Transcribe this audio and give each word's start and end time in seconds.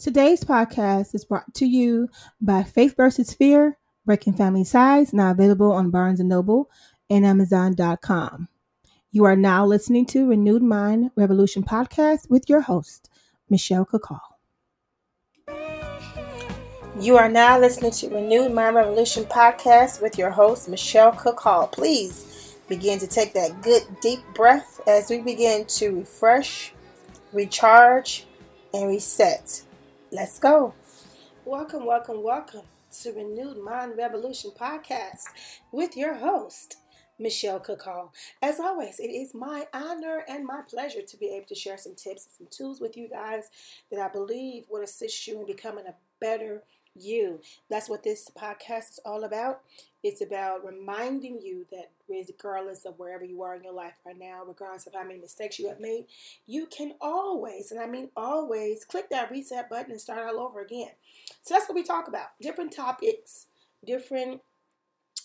Today's 0.00 0.42
podcast 0.42 1.14
is 1.14 1.26
brought 1.26 1.52
to 1.52 1.66
you 1.66 2.08
by 2.40 2.62
Faith 2.62 2.96
versus 2.96 3.34
Fear, 3.34 3.76
Breaking 4.06 4.32
Family 4.32 4.64
Ties, 4.64 5.12
now 5.12 5.30
available 5.30 5.72
on 5.72 5.90
Barnes 5.90 6.20
& 6.20 6.24
Noble 6.24 6.70
and 7.10 7.26
Amazon.com. 7.26 8.48
You 9.10 9.24
are 9.26 9.36
now 9.36 9.66
listening 9.66 10.06
to 10.06 10.26
Renewed 10.26 10.62
Mind 10.62 11.10
Revolution 11.16 11.62
podcast 11.62 12.30
with 12.30 12.48
your 12.48 12.62
host, 12.62 13.10
Michelle 13.50 13.84
Kakal. 13.84 14.20
You 16.98 17.18
are 17.18 17.28
now 17.28 17.60
listening 17.60 17.90
to 17.90 18.08
Renewed 18.08 18.52
Mind 18.52 18.76
Revolution 18.76 19.24
podcast 19.24 20.00
with 20.00 20.16
your 20.16 20.30
host, 20.30 20.70
Michelle 20.70 21.12
Kakal. 21.12 21.70
Please 21.70 22.56
begin 22.70 22.98
to 23.00 23.06
take 23.06 23.34
that 23.34 23.60
good 23.60 23.82
deep 24.00 24.20
breath 24.32 24.80
as 24.86 25.10
we 25.10 25.18
begin 25.18 25.66
to 25.66 25.98
refresh, 25.98 26.72
recharge, 27.34 28.24
and 28.72 28.88
reset. 28.88 29.62
Let's 30.12 30.40
go. 30.40 30.74
Welcome, 31.44 31.86
welcome, 31.86 32.24
welcome 32.24 32.62
to 33.02 33.12
Renewed 33.12 33.62
Mind 33.62 33.92
Revolution 33.96 34.50
podcast 34.58 35.22
with 35.70 35.96
your 35.96 36.14
host, 36.14 36.78
Michelle 37.20 37.60
Kakal. 37.60 38.10
As 38.42 38.58
always, 38.58 38.98
it 38.98 39.10
is 39.10 39.34
my 39.34 39.66
honor 39.72 40.24
and 40.28 40.44
my 40.44 40.62
pleasure 40.68 41.02
to 41.02 41.16
be 41.16 41.28
able 41.36 41.46
to 41.46 41.54
share 41.54 41.78
some 41.78 41.94
tips 41.94 42.26
and 42.26 42.34
some 42.38 42.48
tools 42.50 42.80
with 42.80 42.96
you 42.96 43.08
guys 43.08 43.50
that 43.92 44.00
I 44.00 44.08
believe 44.08 44.64
will 44.68 44.82
assist 44.82 45.28
you 45.28 45.38
in 45.38 45.46
becoming 45.46 45.86
a 45.86 45.94
better 46.20 46.64
you. 46.94 47.40
That's 47.68 47.88
what 47.88 48.02
this 48.02 48.30
podcast 48.36 48.92
is 48.92 49.00
all 49.04 49.24
about. 49.24 49.60
It's 50.02 50.22
about 50.22 50.64
reminding 50.64 51.40
you 51.42 51.66
that 51.70 51.90
regardless 52.08 52.84
of 52.84 52.98
wherever 52.98 53.24
you 53.24 53.42
are 53.42 53.54
in 53.54 53.62
your 53.62 53.74
life 53.74 53.94
right 54.04 54.18
now, 54.18 54.42
regardless 54.46 54.86
of 54.86 54.94
how 54.94 55.04
many 55.04 55.18
mistakes 55.18 55.58
you 55.58 55.68
have 55.68 55.80
made, 55.80 56.06
you 56.46 56.66
can 56.66 56.94
always, 57.00 57.70
and 57.70 57.80
I 57.80 57.86
mean 57.86 58.08
always, 58.16 58.84
click 58.84 59.10
that 59.10 59.30
reset 59.30 59.68
button 59.68 59.92
and 59.92 60.00
start 60.00 60.26
all 60.26 60.40
over 60.40 60.60
again. 60.60 60.90
So 61.42 61.54
that's 61.54 61.68
what 61.68 61.74
we 61.74 61.82
talk 61.82 62.08
about. 62.08 62.28
Different 62.40 62.72
topics, 62.72 63.46
different 63.84 64.40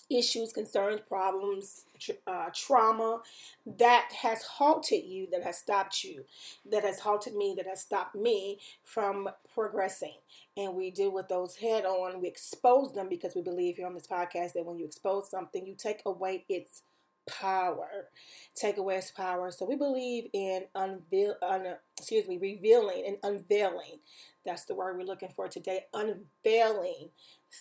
issues, 0.10 0.52
concerns, 0.52 1.02
problems, 1.08 1.86
uh, 2.28 2.50
trauma 2.54 3.22
that 3.66 4.10
has 4.22 4.44
halted 4.44 5.04
you, 5.04 5.28
that 5.32 5.44
has 5.44 5.58
stopped 5.58 6.04
you, 6.04 6.24
that 6.70 6.84
has 6.84 7.00
halted 7.00 7.36
me, 7.36 7.54
that 7.58 7.66
has 7.66 7.82
stopped 7.82 8.16
me 8.16 8.60
from 8.84 9.30
progressing. 9.54 10.18
And 10.58 10.76
we 10.76 10.92
deal 10.92 11.12
with 11.12 11.28
those 11.28 11.56
head 11.56 11.86
on. 11.86 12.22
We 12.22 12.28
expose 12.28 12.94
them 12.94 13.10
because 13.10 13.36
we 13.36 13.42
believe 13.42 13.78
here 13.78 13.88
on 13.88 13.96
this 13.96 14.08
podcast 14.08 14.54
that 14.54 14.66
when 14.66 14.78
you 14.78 14.86
expose 14.86 15.30
something, 15.30 15.66
you 15.66 15.76
take 15.76 16.02
away 16.06 16.46
its 16.50 16.84
power. 17.28 18.10
Take 18.56 18.78
away 18.78 18.98
its 18.98 19.12
power. 19.12 19.52
So 19.52 19.66
we 19.66 19.76
believe 19.76 20.30
in 20.34 20.66
unveil, 20.76 21.36
un, 21.42 21.76
excuse 21.98 22.28
me, 22.28 22.38
revealing 22.38 23.04
and 23.08 23.18
unveiling. 23.24 24.00
That's 24.46 24.66
the 24.66 24.76
word 24.76 24.98
we're 24.98 25.06
looking 25.06 25.34
for 25.36 25.48
today. 25.48 25.86
Unveiling 25.94 27.10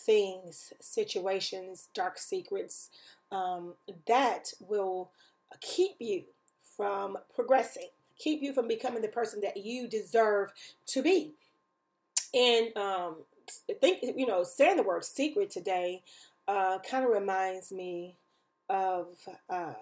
things, 0.05 0.73
situations, 0.81 1.89
dark 1.95 2.19
secrets 2.19 2.91
um, 3.31 3.75
that 4.07 4.53
will 4.61 5.11
keep 5.61 5.97
you 5.99 6.23
from 6.77 7.17
progressing, 7.35 7.89
keep 8.19 8.43
you 8.43 8.53
from 8.53 8.69
becoming 8.69 9.03
the 9.03 9.09
person 9.09 9.41
that 9.41 9.57
you 9.57 9.89
deserve 9.89 10.53
to 10.87 11.03
be. 11.03 11.33
And 12.33 12.77
um, 12.77 13.17
think, 13.81 14.03
you 14.17 14.27
know, 14.27 14.43
saying 14.43 14.77
the 14.77 14.83
word 14.83 15.05
secret 15.05 15.51
today 15.51 16.03
uh, 16.49 16.79
kind 16.89 17.05
of 17.05 17.11
reminds 17.11 17.71
me 17.73 18.17
of, 18.69 19.07
uh, 19.49 19.75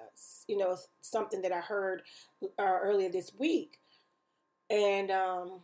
you 0.49 0.57
know, 0.57 0.77
something 1.01 1.41
that 1.43 1.53
I 1.53 1.61
heard 1.61 2.03
uh, 2.43 2.79
earlier 2.83 3.09
this 3.09 3.33
week. 3.39 3.79
And 4.69 5.11
um, 5.11 5.61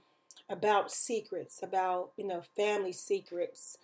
about 0.48 0.90
secrets, 0.90 1.62
about, 1.62 2.10
you 2.16 2.26
know, 2.26 2.42
family 2.56 2.92
secrets 2.92 3.78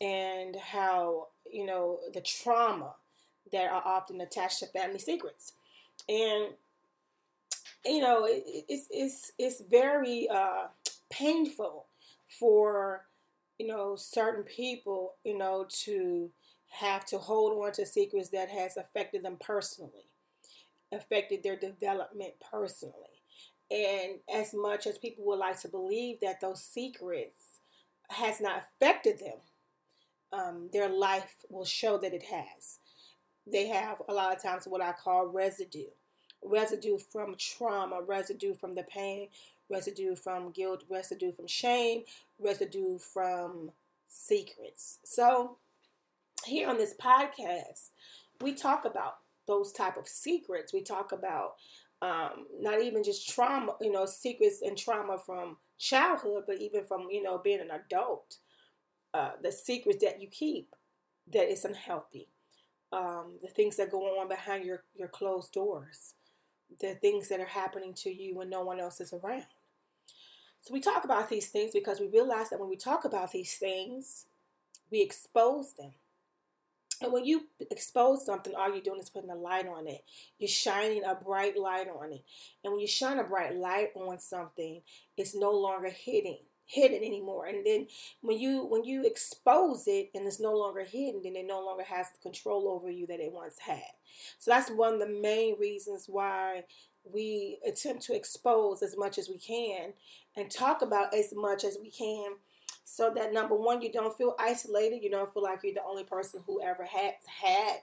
and 0.00 0.56
how 0.56 1.28
you 1.50 1.66
know 1.66 1.98
the 2.12 2.20
trauma 2.20 2.94
that 3.52 3.70
are 3.70 3.82
often 3.84 4.20
attached 4.20 4.60
to 4.60 4.66
family 4.66 4.98
secrets. 4.98 5.52
And 6.08 6.48
you 7.84 8.00
know 8.00 8.24
it, 8.24 8.44
it's 8.68 8.86
it's 8.90 9.32
it's 9.38 9.62
very 9.62 10.28
uh, 10.28 10.66
painful 11.10 11.86
for 12.38 13.04
you 13.58 13.66
know 13.66 13.96
certain 13.96 14.44
people 14.44 15.14
you 15.24 15.36
know 15.36 15.66
to 15.68 16.30
have 16.70 17.04
to 17.06 17.16
hold 17.16 17.64
on 17.64 17.72
to 17.72 17.86
secrets 17.86 18.28
that 18.28 18.50
has 18.50 18.76
affected 18.76 19.22
them 19.22 19.38
personally 19.40 20.08
affected 20.92 21.42
their 21.42 21.56
development 21.56 22.32
personally. 22.50 22.94
And 23.70 24.20
as 24.32 24.54
much 24.54 24.86
as 24.86 24.96
people 24.98 25.24
would 25.26 25.38
like 25.38 25.60
to 25.60 25.68
believe 25.68 26.20
that 26.20 26.40
those 26.40 26.62
secrets 26.62 27.60
has 28.08 28.40
not 28.40 28.62
affected 28.62 29.18
them 29.18 29.36
um, 30.32 30.68
their 30.72 30.88
life 30.88 31.44
will 31.48 31.64
show 31.64 31.98
that 31.98 32.14
it 32.14 32.22
has. 32.24 32.78
They 33.46 33.66
have 33.68 34.02
a 34.08 34.12
lot 34.12 34.34
of 34.34 34.42
times 34.42 34.66
what 34.66 34.82
I 34.82 34.92
call 34.92 35.26
residue 35.26 35.90
residue 36.44 36.98
from 36.98 37.34
trauma, 37.36 38.00
residue 38.06 38.54
from 38.54 38.74
the 38.74 38.84
pain, 38.84 39.28
residue 39.68 40.14
from 40.14 40.50
guilt, 40.50 40.84
residue 40.88 41.32
from 41.32 41.46
shame, 41.46 42.02
residue 42.38 42.98
from 42.98 43.72
secrets. 44.08 44.98
So, 45.04 45.56
here 46.44 46.68
on 46.68 46.78
this 46.78 46.94
podcast, 46.94 47.90
we 48.40 48.54
talk 48.54 48.84
about 48.84 49.18
those 49.46 49.72
type 49.72 49.96
of 49.96 50.06
secrets. 50.06 50.72
We 50.72 50.82
talk 50.82 51.12
about 51.12 51.54
um, 52.00 52.46
not 52.60 52.80
even 52.80 53.02
just 53.02 53.28
trauma, 53.28 53.74
you 53.80 53.90
know, 53.90 54.06
secrets 54.06 54.62
and 54.62 54.78
trauma 54.78 55.18
from 55.18 55.56
childhood, 55.78 56.44
but 56.46 56.60
even 56.60 56.84
from 56.84 57.08
you 57.10 57.22
know 57.22 57.38
being 57.38 57.60
an 57.60 57.70
adult 57.70 58.36
uh, 59.18 59.32
the 59.42 59.50
secrets 59.50 60.04
that 60.04 60.22
you 60.22 60.28
keep 60.28 60.76
that 61.32 61.50
is 61.50 61.64
unhealthy, 61.64 62.28
um, 62.92 63.32
the 63.42 63.48
things 63.48 63.76
that 63.76 63.90
go 63.90 64.00
on 64.20 64.28
behind 64.28 64.64
your, 64.64 64.84
your 64.94 65.08
closed 65.08 65.52
doors, 65.52 66.14
the 66.80 66.94
things 66.94 67.28
that 67.28 67.40
are 67.40 67.46
happening 67.46 67.92
to 67.94 68.10
you 68.10 68.36
when 68.36 68.48
no 68.48 68.62
one 68.62 68.78
else 68.78 69.00
is 69.00 69.12
around. 69.12 69.46
So 70.60 70.72
we 70.72 70.80
talk 70.80 71.04
about 71.04 71.28
these 71.28 71.48
things 71.48 71.72
because 71.72 71.98
we 71.98 72.06
realize 72.06 72.50
that 72.50 72.60
when 72.60 72.68
we 72.68 72.76
talk 72.76 73.04
about 73.04 73.32
these 73.32 73.54
things, 73.56 74.26
we 74.90 75.02
expose 75.02 75.72
them. 75.72 75.92
And 77.00 77.12
when 77.12 77.24
you 77.24 77.48
expose 77.72 78.24
something, 78.24 78.54
all 78.54 78.70
you're 78.70 78.80
doing 78.80 79.00
is 79.00 79.10
putting 79.10 79.30
a 79.30 79.36
light 79.36 79.66
on 79.66 79.88
it. 79.88 80.04
You're 80.38 80.48
shining 80.48 81.02
a 81.04 81.14
bright 81.16 81.58
light 81.58 81.88
on 81.88 82.12
it. 82.12 82.24
And 82.62 82.72
when 82.72 82.80
you 82.80 82.88
shine 82.88 83.18
a 83.18 83.24
bright 83.24 83.56
light 83.56 83.90
on 83.96 84.18
something, 84.20 84.82
it's 85.16 85.34
no 85.34 85.50
longer 85.52 85.90
hidden 85.90 86.38
hidden 86.68 87.02
anymore. 87.02 87.46
And 87.46 87.66
then 87.66 87.88
when 88.20 88.38
you 88.38 88.64
when 88.66 88.84
you 88.84 89.04
expose 89.04 89.88
it 89.88 90.10
and 90.14 90.26
it's 90.26 90.38
no 90.38 90.54
longer 90.54 90.84
hidden, 90.84 91.22
then 91.24 91.34
it 91.34 91.46
no 91.46 91.64
longer 91.64 91.82
has 91.82 92.06
the 92.10 92.18
control 92.22 92.68
over 92.68 92.90
you 92.90 93.06
that 93.08 93.20
it 93.20 93.32
once 93.32 93.58
had. 93.58 93.82
So 94.38 94.50
that's 94.50 94.70
one 94.70 94.94
of 94.94 95.00
the 95.00 95.08
main 95.08 95.58
reasons 95.58 96.04
why 96.06 96.64
we 97.04 97.58
attempt 97.66 98.02
to 98.04 98.14
expose 98.14 98.82
as 98.82 98.96
much 98.96 99.18
as 99.18 99.28
we 99.28 99.38
can 99.38 99.92
and 100.36 100.50
talk 100.50 100.82
about 100.82 101.14
as 101.14 101.32
much 101.34 101.64
as 101.64 101.78
we 101.80 101.90
can 101.90 102.32
so 102.84 103.12
that 103.14 103.32
number 103.32 103.54
one 103.54 103.80
you 103.80 103.90
don't 103.90 104.16
feel 104.16 104.34
isolated 104.38 105.02
you 105.02 105.10
don't 105.10 105.32
feel 105.32 105.42
like 105.42 105.60
you're 105.62 105.72
the 105.72 105.82
only 105.86 106.04
person 106.04 106.40
who 106.46 106.60
ever 106.60 106.84
has 106.84 107.14
had 107.26 107.76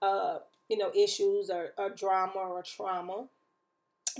uh, 0.00 0.38
you 0.68 0.78
know 0.78 0.90
issues 0.94 1.50
or, 1.50 1.70
or 1.76 1.90
drama 1.90 2.38
or 2.38 2.62
trauma 2.62 3.26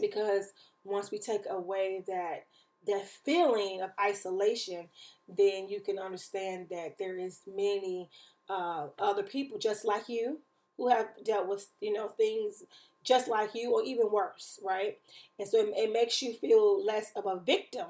because 0.01 0.53
once 0.85 1.11
we 1.11 1.19
take 1.19 1.43
away 1.49 2.03
that 2.07 2.47
that 2.87 3.07
feeling 3.25 3.83
of 3.83 3.91
isolation, 4.01 4.89
then 5.29 5.69
you 5.69 5.81
can 5.81 5.99
understand 5.99 6.69
that 6.71 6.97
there 6.99 7.19
is 7.19 7.41
many 7.47 8.11
uh, 8.49 8.89
other 8.99 9.23
people 9.23 9.59
just 9.59 9.85
like 9.85 10.09
you 10.09 10.41
who 10.77 10.89
have 10.89 11.09
dealt 11.25 11.47
with 11.47 11.69
you 11.81 11.93
know 11.93 12.09
things 12.09 12.63
just 13.05 13.29
like 13.29 13.55
you 13.55 13.73
or 13.73 13.83
even 13.83 14.11
worse, 14.11 14.59
right? 14.63 14.99
And 15.39 15.49
so 15.49 15.59
it, 15.59 15.73
it 15.77 15.93
makes 15.93 16.21
you 16.21 16.35
feel 16.35 16.85
less 16.85 17.13
of 17.17 17.27
a 17.27 17.41
victim 17.41 17.87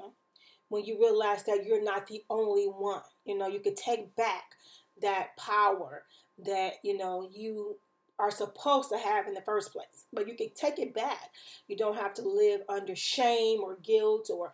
when 0.69 0.85
you 0.85 0.97
realize 0.99 1.43
that 1.43 1.65
you're 1.65 1.83
not 1.83 2.07
the 2.07 2.23
only 2.29 2.65
one. 2.65 3.01
You 3.25 3.37
know, 3.37 3.47
you 3.47 3.59
could 3.59 3.75
take 3.75 4.15
back 4.15 4.43
that 5.01 5.35
power 5.37 6.03
that 6.45 6.75
you 6.83 6.97
know 6.97 7.29
you 7.33 7.77
are 8.19 8.31
supposed 8.31 8.89
to 8.89 8.97
have 8.97 9.27
in 9.27 9.33
the 9.33 9.41
first 9.41 9.73
place. 9.73 10.05
But 10.13 10.27
you 10.27 10.35
can 10.35 10.49
take 10.55 10.77
it 10.79 10.93
back. 10.93 11.31
You 11.67 11.75
don't 11.75 11.97
have 11.97 12.13
to 12.15 12.21
live 12.21 12.61
under 12.69 12.95
shame 12.95 13.61
or 13.63 13.77
guilt 13.83 14.29
or 14.31 14.53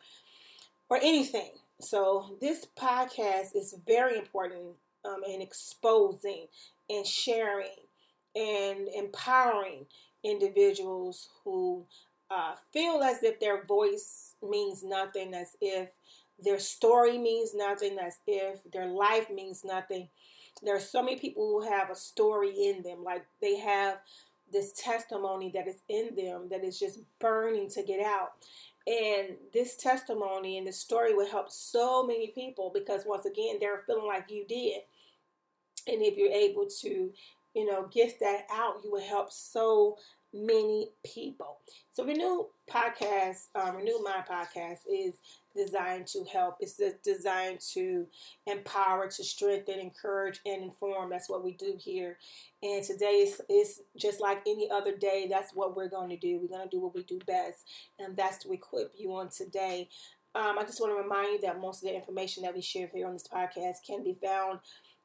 or 0.90 0.98
anything. 0.98 1.52
So 1.80 2.38
this 2.42 2.66
podcast 2.66 3.56
is 3.56 3.76
very 3.86 4.18
important 4.18 4.76
um, 5.06 5.22
in 5.28 5.42
exposing 5.42 6.48
and 6.90 7.06
sharing 7.06 7.68
and 8.36 8.88
empowering 8.96 9.86
individuals 10.24 11.30
who 11.44 11.86
uh, 12.30 12.56
feel 12.74 13.02
as 13.04 13.24
if 13.24 13.40
their 13.40 13.64
voice 13.64 14.34
means 14.48 14.84
nothing, 14.84 15.34
as 15.34 15.56
if 15.62 15.90
their 16.44 16.60
story 16.60 17.18
means 17.18 17.54
nothing, 17.56 17.98
as 18.00 18.18
if 18.28 18.60
their 18.72 18.88
life 18.88 19.30
means 19.30 19.64
nothing. 19.64 20.08
There 20.64 20.76
are 20.76 20.80
so 20.80 21.02
many 21.04 21.18
people 21.18 21.48
who 21.48 21.70
have 21.70 21.90
a 21.90 21.96
story 21.96 22.50
in 22.50 22.84
them, 22.84 23.04
like 23.04 23.26
they 23.42 23.58
have 23.58 24.00
this 24.52 24.74
testimony 24.74 25.52
that 25.54 25.68
is 25.68 25.82
in 25.90 26.16
them 26.16 26.48
that 26.50 26.64
is 26.64 26.80
just 26.80 27.00
burning 27.20 27.70
to 27.70 27.84
get 27.84 28.00
out. 28.00 28.34
And 28.88 29.36
this 29.54 29.76
testimony 29.76 30.58
and 30.58 30.66
this 30.66 30.80
story 30.80 31.14
will 31.14 31.30
help 31.30 31.52
so 31.52 32.08
many 32.08 32.28
people 32.28 32.72
because 32.74 33.04
once 33.06 33.26
again, 33.26 33.58
they're 33.60 33.84
feeling 33.86 34.08
like 34.08 34.32
you 34.32 34.46
did. 34.48 34.80
And 35.88 36.02
if 36.02 36.18
you're 36.18 36.32
able 36.32 36.68
to, 36.82 37.12
you 37.54 37.66
know, 37.66 37.90
get 37.92 38.18
that 38.22 38.46
out, 38.50 38.76
you 38.86 38.92
will 38.92 39.06
help 39.06 39.32
so 39.32 39.98
many 40.34 40.92
people. 41.06 41.58
So 41.92 42.06
Renew 42.06 42.46
Podcast, 42.70 43.48
um, 43.56 43.76
Renewed 43.76 44.04
Mind 44.04 44.24
Podcast 44.30 44.80
is 44.90 45.16
designed 45.58 46.08
to 46.08 46.24
help. 46.32 46.58
It's 46.60 46.80
designed 47.04 47.60
to 47.74 48.08
empower, 48.46 49.08
to 49.10 49.24
strengthen, 49.24 49.80
encourage, 49.80 50.40
and 50.46 50.64
inform. 50.64 51.10
That's 51.10 51.30
what 51.30 51.44
we 51.44 51.54
do 51.54 51.76
here. 51.78 52.18
And 52.64 52.84
today 52.84 53.26
is, 53.28 53.42
is 53.50 53.82
just 53.98 54.22
like 54.22 54.42
any 54.48 54.70
other 54.72 54.96
day. 54.96 55.28
That's 55.30 55.54
what 55.54 55.76
we're 55.76 55.90
going 55.90 56.10
to 56.10 56.18
do. 56.18 56.40
We're 56.40 56.56
going 56.56 56.70
to 56.70 56.76
do 56.76 56.82
what 56.82 56.96
we 56.96 57.04
do 57.04 57.20
best, 57.28 57.66
and 58.00 58.16
that's 58.16 58.38
to 58.40 58.52
equip 58.52 58.94
you 58.98 59.14
on 59.16 59.30
today. 59.30 59.90
Um, 60.36 60.60
I 60.60 60.64
just 60.64 60.80
want 60.80 60.92
to 60.92 61.02
remind 61.02 61.34
you 61.34 61.42
that 61.42 61.60
most 61.60 61.82
of 61.82 61.90
the 61.90 61.96
information 61.96 62.44
that 62.44 62.54
we 62.54 62.62
share 62.62 62.90
here 62.94 63.08
on 63.08 63.14
this 63.14 63.28
podcast 63.28 63.78
can 63.86 64.04
be 64.04 64.14
found 64.14 64.60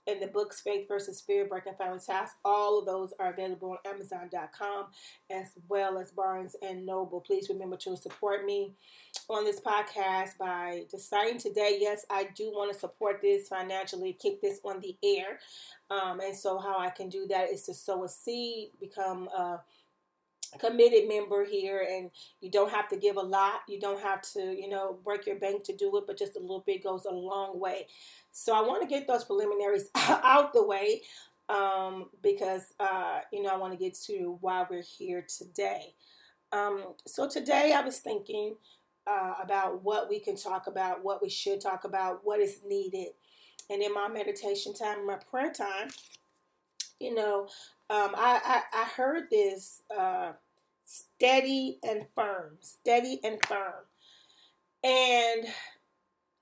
in 0.07 0.21
the 0.21 0.27
books 0.27 0.61
Faith 0.61 0.89
versus 0.89 1.21
Fear, 1.21 1.47
Breaking 1.47 1.75
Family 1.75 2.01
Ties. 2.05 2.29
All 2.45 2.79
of 2.79 2.87
those 2.87 3.13
are 3.19 3.33
available 3.33 3.71
on 3.71 3.79
Amazon.com 3.93 4.87
as 5.31 5.53
well 5.69 5.99
as 5.99 6.11
Barnes 6.11 6.57
and 6.63 6.85
Noble. 6.85 7.21
Please 7.21 7.49
remember 7.49 7.77
to 7.79 7.97
support 7.97 8.45
me 8.45 8.75
on 9.29 9.45
this 9.45 9.61
podcast 9.61 10.39
by 10.39 10.85
deciding 10.91 11.39
today, 11.39 11.79
yes, 11.81 12.05
I 12.11 12.29
do 12.35 12.51
want 12.51 12.73
to 12.73 12.79
support 12.79 13.21
this 13.23 13.49
financially, 13.49 14.15
keep 14.15 14.41
this 14.41 14.61
on 14.65 14.81
the 14.81 14.97
air. 15.05 15.39
Um, 15.91 16.21
and 16.21 16.37
so, 16.37 16.59
how 16.59 16.79
I 16.79 16.91
can 16.91 17.09
do 17.09 17.27
that 17.29 17.51
is 17.51 17.63
to 17.65 17.75
sow 17.75 18.05
a 18.05 18.09
seed, 18.09 18.71
become 18.81 19.29
a 19.29 19.61
committed 20.59 21.09
member 21.09 21.45
here 21.45 21.87
and 21.91 22.11
you 22.41 22.51
don't 22.51 22.71
have 22.71 22.89
to 22.89 22.97
give 22.97 23.17
a 23.17 23.23
lot 23.23 23.61
you 23.69 23.81
don't 23.81 24.01
have 24.01 24.21
to 24.21 24.41
you 24.41 24.69
know 24.69 24.99
break 25.05 25.27
your 25.27 25.37
bank 25.37 25.65
to 25.65 25.75
do 25.75 25.97
it 25.97 26.05
but 26.07 26.19
just 26.19 26.37
a 26.37 26.41
little 26.41 26.63
bit 26.67 26.85
goes 26.85 27.07
a 27.07 27.11
long 27.11 27.59
way 27.59 27.87
so 28.33 28.55
I 28.55 28.67
want 28.67 28.83
to 28.83 28.89
get 28.89 29.07
those 29.07 29.25
preliminaries 29.25 29.89
out 29.95 30.53
the 30.53 30.67
way 30.67 31.03
um, 31.49 32.09
because, 32.23 32.73
uh, 32.81 33.21
you 33.33 33.43
know, 33.43 33.51
I 33.51 33.57
want 33.57 33.73
to 33.73 33.79
get 33.79 33.95
to 34.07 34.39
why 34.41 34.67
we're 34.69 34.83
here 34.83 35.25
today. 35.29 35.95
Um, 36.51 36.95
so 37.07 37.29
today 37.29 37.75
I 37.77 37.83
was 37.83 37.99
thinking 37.99 38.57
uh, 39.07 39.35
about 39.43 39.83
what 39.83 40.09
we 40.09 40.19
can 40.19 40.37
talk 40.37 40.67
about, 40.67 41.05
what 41.05 41.23
we 41.23 41.29
should 41.29 41.61
talk 41.61 41.85
about, 41.85 42.21
what 42.25 42.41
is 42.41 42.61
needed. 42.67 43.09
And 43.71 43.83
in 43.83 43.93
my 43.93 44.09
meditation 44.09 44.75
time, 44.75 45.07
my 45.07 45.17
prayer 45.31 45.53
time, 45.53 45.89
you 47.01 47.15
know, 47.15 47.49
um, 47.91 48.15
I, 48.17 48.63
I, 48.73 48.83
I, 48.83 48.85
heard 48.85 49.25
this 49.31 49.83
uh, 49.97 50.33
steady 50.85 51.79
and 51.83 52.07
firm, 52.15 52.59
steady 52.61 53.21
and 53.25 53.39
firm. 53.47 53.85
And 54.85 55.47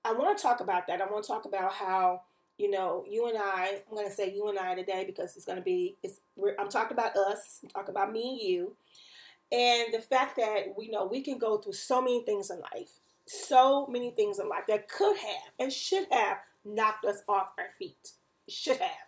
I 0.03 0.13
want 0.13 0.37
to 0.37 0.41
talk 0.41 0.59
about 0.59 0.87
that. 0.87 1.01
I 1.01 1.05
want 1.05 1.23
to 1.23 1.27
talk 1.27 1.45
about 1.45 1.73
how 1.73 2.21
you 2.57 2.69
know 2.69 3.05
you 3.07 3.27
and 3.27 3.37
I. 3.37 3.81
I'm 3.89 3.95
going 3.95 4.07
to 4.07 4.13
say 4.13 4.33
you 4.33 4.49
and 4.49 4.57
I 4.57 4.75
today 4.75 5.03
because 5.05 5.35
it's 5.35 5.45
going 5.45 5.57
to 5.57 5.63
be. 5.63 5.97
It's. 6.03 6.17
I'm 6.59 6.69
talking 6.69 6.97
about 6.97 7.15
us. 7.15 7.59
I'm 7.63 7.69
talking 7.69 7.95
about 7.95 8.11
me 8.11 8.31
and 8.31 8.41
you, 8.41 8.75
and 9.51 9.93
the 9.93 10.01
fact 10.01 10.37
that 10.37 10.73
we 10.77 10.89
know 10.89 11.05
we 11.05 11.21
can 11.21 11.37
go 11.37 11.57
through 11.57 11.73
so 11.73 12.01
many 12.01 12.23
things 12.23 12.49
in 12.49 12.59
life, 12.73 12.91
so 13.25 13.87
many 13.87 14.11
things 14.11 14.39
in 14.39 14.49
life 14.49 14.65
that 14.67 14.89
could 14.89 15.17
have 15.17 15.51
and 15.59 15.71
should 15.71 16.07
have 16.11 16.37
knocked 16.65 17.05
us 17.05 17.21
off 17.27 17.51
our 17.57 17.69
feet. 17.77 18.11
Should 18.49 18.77
have, 18.77 19.07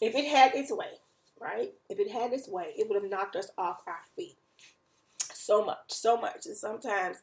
if 0.00 0.14
it 0.14 0.24
had 0.24 0.54
its 0.54 0.72
way, 0.72 0.98
right? 1.40 1.72
If 1.88 2.00
it 2.00 2.10
had 2.10 2.32
its 2.32 2.48
way, 2.48 2.72
it 2.76 2.88
would 2.88 3.00
have 3.00 3.10
knocked 3.10 3.36
us 3.36 3.50
off 3.58 3.82
our 3.86 4.00
feet 4.16 4.36
so 5.42 5.64
much, 5.64 5.78
so 5.88 6.16
much. 6.16 6.46
And 6.46 6.56
sometimes 6.56 7.18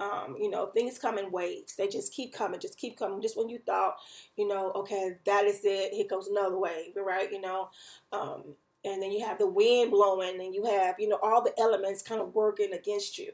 um, 0.00 0.36
you 0.38 0.50
know, 0.50 0.66
things 0.66 0.98
come 0.98 1.18
in 1.18 1.30
waves. 1.30 1.76
They 1.76 1.88
just 1.88 2.12
keep 2.12 2.32
coming, 2.32 2.60
just 2.60 2.78
keep 2.78 2.98
coming. 2.98 3.22
Just 3.22 3.36
when 3.36 3.48
you 3.48 3.58
thought, 3.64 3.96
you 4.36 4.48
know, 4.48 4.72
okay, 4.72 5.16
that 5.24 5.44
is 5.44 5.60
it, 5.64 5.92
here 5.92 6.06
comes 6.06 6.28
another 6.28 6.58
wave, 6.58 6.96
right? 6.96 7.30
You 7.30 7.40
know, 7.40 7.68
um, 8.12 8.42
and 8.84 9.00
then 9.00 9.12
you 9.12 9.24
have 9.24 9.38
the 9.38 9.46
wind 9.46 9.92
blowing, 9.92 10.40
and 10.40 10.54
you 10.54 10.64
have, 10.64 10.96
you 10.98 11.08
know, 11.08 11.18
all 11.22 11.42
the 11.42 11.54
elements 11.58 12.02
kind 12.02 12.20
of 12.20 12.34
working 12.34 12.72
against 12.72 13.16
you. 13.16 13.30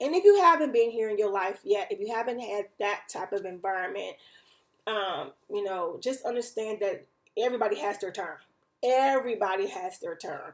And 0.00 0.14
if 0.14 0.22
you 0.22 0.36
haven't 0.40 0.72
been 0.72 0.90
here 0.90 1.08
in 1.10 1.18
your 1.18 1.32
life 1.32 1.58
yet, 1.64 1.90
if 1.90 1.98
you 1.98 2.14
haven't 2.14 2.38
had 2.38 2.66
that 2.78 3.02
type 3.12 3.32
of 3.32 3.44
environment, 3.44 4.14
um, 4.86 5.32
you 5.50 5.64
know, 5.64 5.98
just 6.00 6.24
understand 6.24 6.78
that 6.80 7.04
everybody 7.36 7.76
has 7.80 7.98
their 7.98 8.12
turn. 8.12 8.36
Everybody 8.84 9.66
has 9.66 9.98
their 9.98 10.16
turn. 10.16 10.52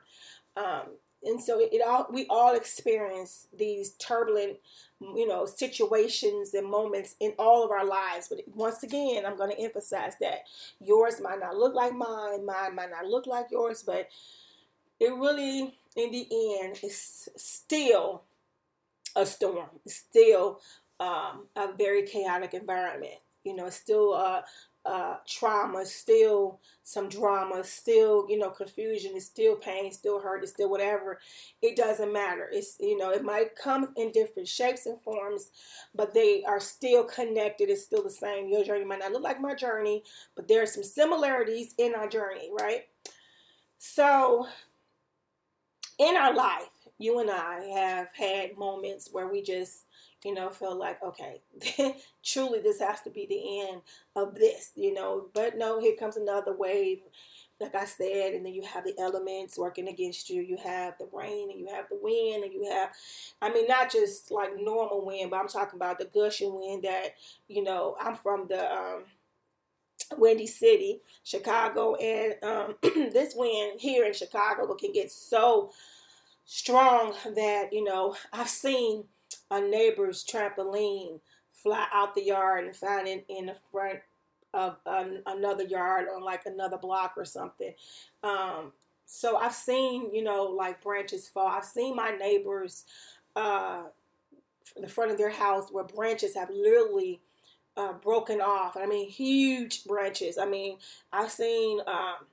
Um, 0.56 0.82
and 1.25 1.40
so 1.40 1.61
it, 1.61 1.70
it, 1.72 1.82
all 1.87 2.06
we 2.11 2.26
all 2.31 2.54
experience 2.54 3.49
these 3.56 3.93
turbulent 3.93 4.56
you 5.00 5.27
know 5.27 5.47
situations 5.47 6.55
and 6.55 6.69
moments 6.69 7.15
in 7.21 7.33
all 7.39 7.65
of 7.65 7.71
our 7.71 7.87
lives. 7.87 8.29
But 8.29 8.41
once 8.55 8.83
again 8.83 9.25
i'm 9.27 9.37
going 9.37 9.50
to 9.50 9.61
emphasize 9.61 10.15
that 10.21 10.41
yours 10.81 11.21
might 11.21 11.41
not 11.41 11.56
look 11.56 11.75
like 11.75 11.95
mine 11.95 12.45
mine 12.45 12.75
might 12.75 12.91
not 12.91 13.06
look 13.06 13.27
like 13.27 13.47
yours 13.50 13.83
but 13.87 14.09
it 15.00 15.12
really 15.12 15.75
in 15.97 16.12
the 16.12 16.27
end 16.61 16.79
is 16.83 17.29
still 17.37 18.23
a 19.17 19.27
storm. 19.27 19.69
It's 19.85 19.97
still 19.97 20.61
um, 21.00 21.47
a 21.56 21.73
very 21.77 22.03
chaotic 22.03 22.55
environment. 22.55 23.15
You 23.45 23.56
know 23.56 23.67
it's 23.67 23.77
still 23.77 24.15
a, 24.15 24.45
uh, 24.88 25.17
trauma, 25.26 25.85
still 25.85 26.61
some 26.82 27.11
drama, 27.11 27.62
still, 27.62 28.26
you 28.31 28.38
know, 28.38 28.49
confusion, 28.49 29.12
it's 29.14 29.26
still 29.26 29.55
pain, 29.55 29.93
still 29.93 30.19
hurt, 30.19 30.43
it's 30.43 30.52
still 30.52 30.70
whatever. 30.70 31.19
It 31.61 31.76
doesn't 31.76 32.11
matter. 32.12 32.49
It's, 32.50 32.76
you 32.81 32.96
know, 32.96 33.11
it 33.11 33.23
might 33.23 33.55
come 33.55 33.93
in 33.96 34.11
different 34.12 34.49
shapes 34.49 34.87
and 34.87 34.99
forms, 35.02 35.50
but 35.94 36.14
they 36.14 36.43
are 36.44 36.61
still 36.61 37.05
connected. 37.05 37.69
It's 37.69 37.85
still 37.85 38.02
the 38.02 38.11
same. 38.11 38.49
Your 38.49 38.64
journey 38.64 38.87
might 38.87 39.00
not 39.00 39.12
look 39.12 39.23
like 39.23 39.40
my 39.40 39.55
journey, 39.55 40.02
but 40.35 40.49
there 40.49 40.62
are 40.62 40.67
some 40.67 40.82
similarities 40.82 41.75
in 41.76 41.94
our 41.94 42.08
journey, 42.08 42.50
right? 42.58 42.85
So, 43.76 44.46
in 45.99 46.17
our 46.17 46.35
life, 46.35 46.70
you 46.99 47.20
and 47.20 47.31
I 47.31 47.64
have 47.75 48.08
had 48.14 48.56
moments 48.56 49.11
where 49.12 49.29
we 49.29 49.43
just 49.43 49.85
you 50.25 50.35
know, 50.35 50.50
feel 50.50 50.76
like, 50.76 51.03
okay, 51.03 51.41
truly 52.25 52.61
this 52.61 52.81
has 52.81 53.00
to 53.03 53.11
be 53.11 53.26
the 53.26 53.69
end 53.69 53.82
of 54.17 54.35
this, 54.35 54.73
you 54.75 54.93
know. 54.93 55.26
But 55.32 55.56
no, 55.56 55.81
here 55.81 55.94
comes 55.97 56.17
another 56.17 56.56
wave, 56.56 57.00
like 57.61 57.75
I 57.75 57.85
said, 57.85 58.35
and 58.35 58.44
then 58.44 58.53
you 58.53 58.62
have 58.62 58.85
the 58.85 58.94
elements 58.99 59.59
working 59.59 59.88
against 59.88 60.29
you. 60.29 60.43
You 60.43 60.56
have 60.56 60.94
the 60.99 61.09
rain 61.12 61.50
and 61.50 61.61
you 61.61 61.69
have 61.69 61.88
the 61.88 61.99
wind 62.00 62.44
and 62.44 62.53
you 62.53 62.69
have, 62.70 62.91
I 63.41 63.53
mean, 63.53 63.67
not 63.69 63.93
just 63.93 64.31
like 64.31 64.61
normal 64.61 65.05
wind, 65.05 65.31
but 65.31 65.38
I'm 65.38 65.49
talking 65.49 65.79
about 65.79 65.99
the 65.99 66.06
gushing 66.06 66.59
wind 66.59 66.82
that, 66.85 67.14
you 67.49 67.62
know, 67.62 67.97
I'm 68.00 68.17
from 68.17 68.47
the, 68.49 68.73
um, 68.73 69.05
Windy 70.16 70.47
City, 70.47 71.02
Chicago, 71.23 71.95
and 71.97 72.35
um, 72.42 72.75
this 72.83 73.35
wind 73.37 73.78
here 73.78 74.07
in 74.07 74.14
Chicago 74.14 74.73
can 74.75 74.92
get 74.92 75.12
so 75.12 75.71
strong 76.47 77.12
that 77.37 77.75
you 77.75 77.85
know 77.85 78.16
I've 78.33 78.49
seen 78.49 79.04
a 79.50 79.61
neighbor's 79.61 80.25
trampoline 80.25 81.21
fly 81.52 81.87
out 81.93 82.14
the 82.14 82.25
yard 82.25 82.64
and 82.64 82.76
find 82.76 83.09
it 83.09 83.25
in 83.28 83.47
the 83.47 83.57
front 83.73 83.99
of 84.55 84.76
an, 84.87 85.23
another 85.26 85.64
yard 85.64 86.07
on 86.14 86.23
like 86.23 86.47
another 86.47 86.78
block 86.78 87.14
or 87.17 87.25
something. 87.25 87.73
Um, 88.23 88.73
so 89.07 89.37
I've 89.37 89.55
seen, 89.55 90.14
you 90.14 90.23
know, 90.23 90.45
like 90.45 90.83
branches 90.83 91.28
fall. 91.28 91.49
I've 91.49 91.64
seen 91.64 91.97
my 91.97 92.11
neighbors, 92.11 92.85
uh, 93.35 93.85
the 94.81 94.88
front 94.88 95.11
of 95.11 95.19
their 95.19 95.31
house 95.31 95.71
where 95.71 95.85
branches 95.85 96.35
have 96.35 96.50
literally 96.50 97.21
uh, 97.76 97.95
broken 97.95 98.40
off. 98.40 98.76
I 98.76 98.87
mean, 98.87 99.09
huge 99.09 99.85
branches. 99.85 100.37
I 100.37 100.47
mean, 100.47 100.76
I've 101.12 101.31
seen 101.31 101.81
um, 101.87 102.26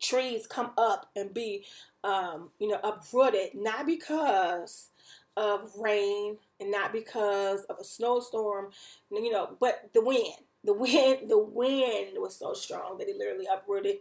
trees 0.00 0.46
come 0.46 0.70
up 0.78 1.10
and 1.16 1.34
be, 1.34 1.64
um, 2.04 2.50
you 2.58 2.68
know, 2.68 2.80
uprooted, 2.84 3.54
not 3.54 3.86
because 3.86 4.90
of 5.38 5.70
rain 5.78 6.36
and 6.60 6.70
not 6.70 6.92
because 6.92 7.62
of 7.64 7.76
a 7.80 7.84
snowstorm, 7.84 8.70
you 9.10 9.30
know, 9.30 9.56
but 9.60 9.88
the 9.94 10.04
wind. 10.04 10.34
The 10.64 10.74
wind, 10.74 11.30
the 11.30 11.38
wind 11.38 12.16
was 12.16 12.36
so 12.36 12.52
strong 12.52 12.98
that 12.98 13.08
it 13.08 13.16
literally 13.16 13.46
uprooted, 13.50 13.98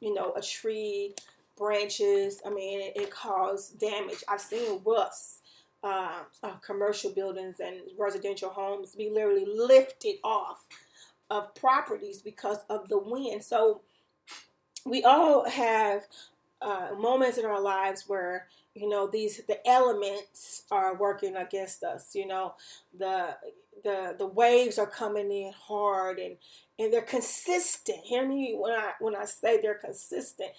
you 0.00 0.14
know, 0.14 0.32
a 0.36 0.40
tree, 0.40 1.14
branches. 1.56 2.40
I 2.46 2.50
mean, 2.50 2.80
it, 2.80 2.92
it 2.96 3.10
caused 3.10 3.80
damage. 3.80 4.22
I've 4.28 4.40
seen 4.40 4.80
roofs, 4.84 5.40
uh, 5.82 6.22
uh, 6.44 6.52
commercial 6.64 7.10
buildings 7.10 7.56
and 7.58 7.80
residential 7.98 8.50
homes 8.50 8.94
be 8.94 9.10
literally 9.10 9.46
lifted 9.46 10.16
off 10.22 10.64
of 11.28 11.52
properties 11.56 12.22
because 12.22 12.58
of 12.70 12.88
the 12.88 12.98
wind. 12.98 13.42
So 13.42 13.82
we 14.84 15.02
all 15.02 15.48
have 15.48 16.06
uh, 16.62 16.90
moments 16.96 17.38
in 17.38 17.44
our 17.44 17.60
lives 17.60 18.04
where 18.06 18.46
you 18.76 18.88
know 18.88 19.08
these 19.08 19.42
the 19.48 19.66
elements 19.68 20.64
are 20.70 20.96
working 20.96 21.36
against 21.36 21.84
us 21.84 22.14
you 22.14 22.26
know. 22.26 22.54
The 22.98 23.36
the 23.84 24.14
the 24.18 24.26
waves 24.26 24.78
are 24.78 24.86
coming 24.86 25.30
in 25.30 25.52
hard 25.52 26.18
and 26.18 26.36
and 26.78 26.92
they're 26.92 27.02
consistent. 27.02 27.98
Hear 28.04 28.26
me 28.28 28.56
when 28.58 28.72
i 28.72 28.92
when 29.00 29.16
i 29.16 29.24
say 29.26 29.60
they're 29.60 29.74
consistent. 29.78 30.50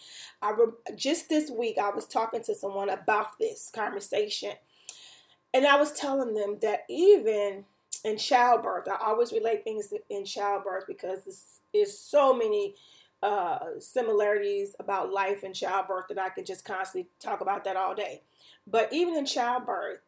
I 0.41 0.51
re- 0.51 0.95
just 0.95 1.29
this 1.29 1.50
week 1.51 1.77
i 1.79 1.89
was 1.89 2.07
talking 2.07 2.43
to 2.43 2.55
someone 2.55 2.89
about 2.89 3.39
this 3.39 3.71
conversation 3.74 4.51
And 5.53 5.65
I 5.65 5.77
was 5.77 5.93
telling 5.93 6.33
them 6.33 6.57
that 6.62 6.81
even 6.89 7.65
in 8.03 8.17
childbirth, 8.17 8.88
I 8.88 8.97
always 9.05 9.31
relate 9.31 9.63
things 9.63 9.93
in 10.09 10.25
childbirth 10.25 10.86
because 10.88 11.19
there's 11.74 11.97
so 11.97 12.33
many 12.33 12.75
uh, 13.24 13.59
similarities 13.79 14.75
about 14.79 15.12
life 15.12 15.43
and 15.43 15.55
childbirth 15.55 16.05
that 16.09 16.19
I 16.19 16.29
could 16.29 16.45
just 16.45 16.65
constantly 16.65 17.09
talk 17.19 17.41
about 17.41 17.63
that 17.63 17.75
all 17.75 17.95
day. 17.95 18.21
But 18.65 18.93
even 18.93 19.15
in 19.15 19.25
childbirth, 19.25 20.00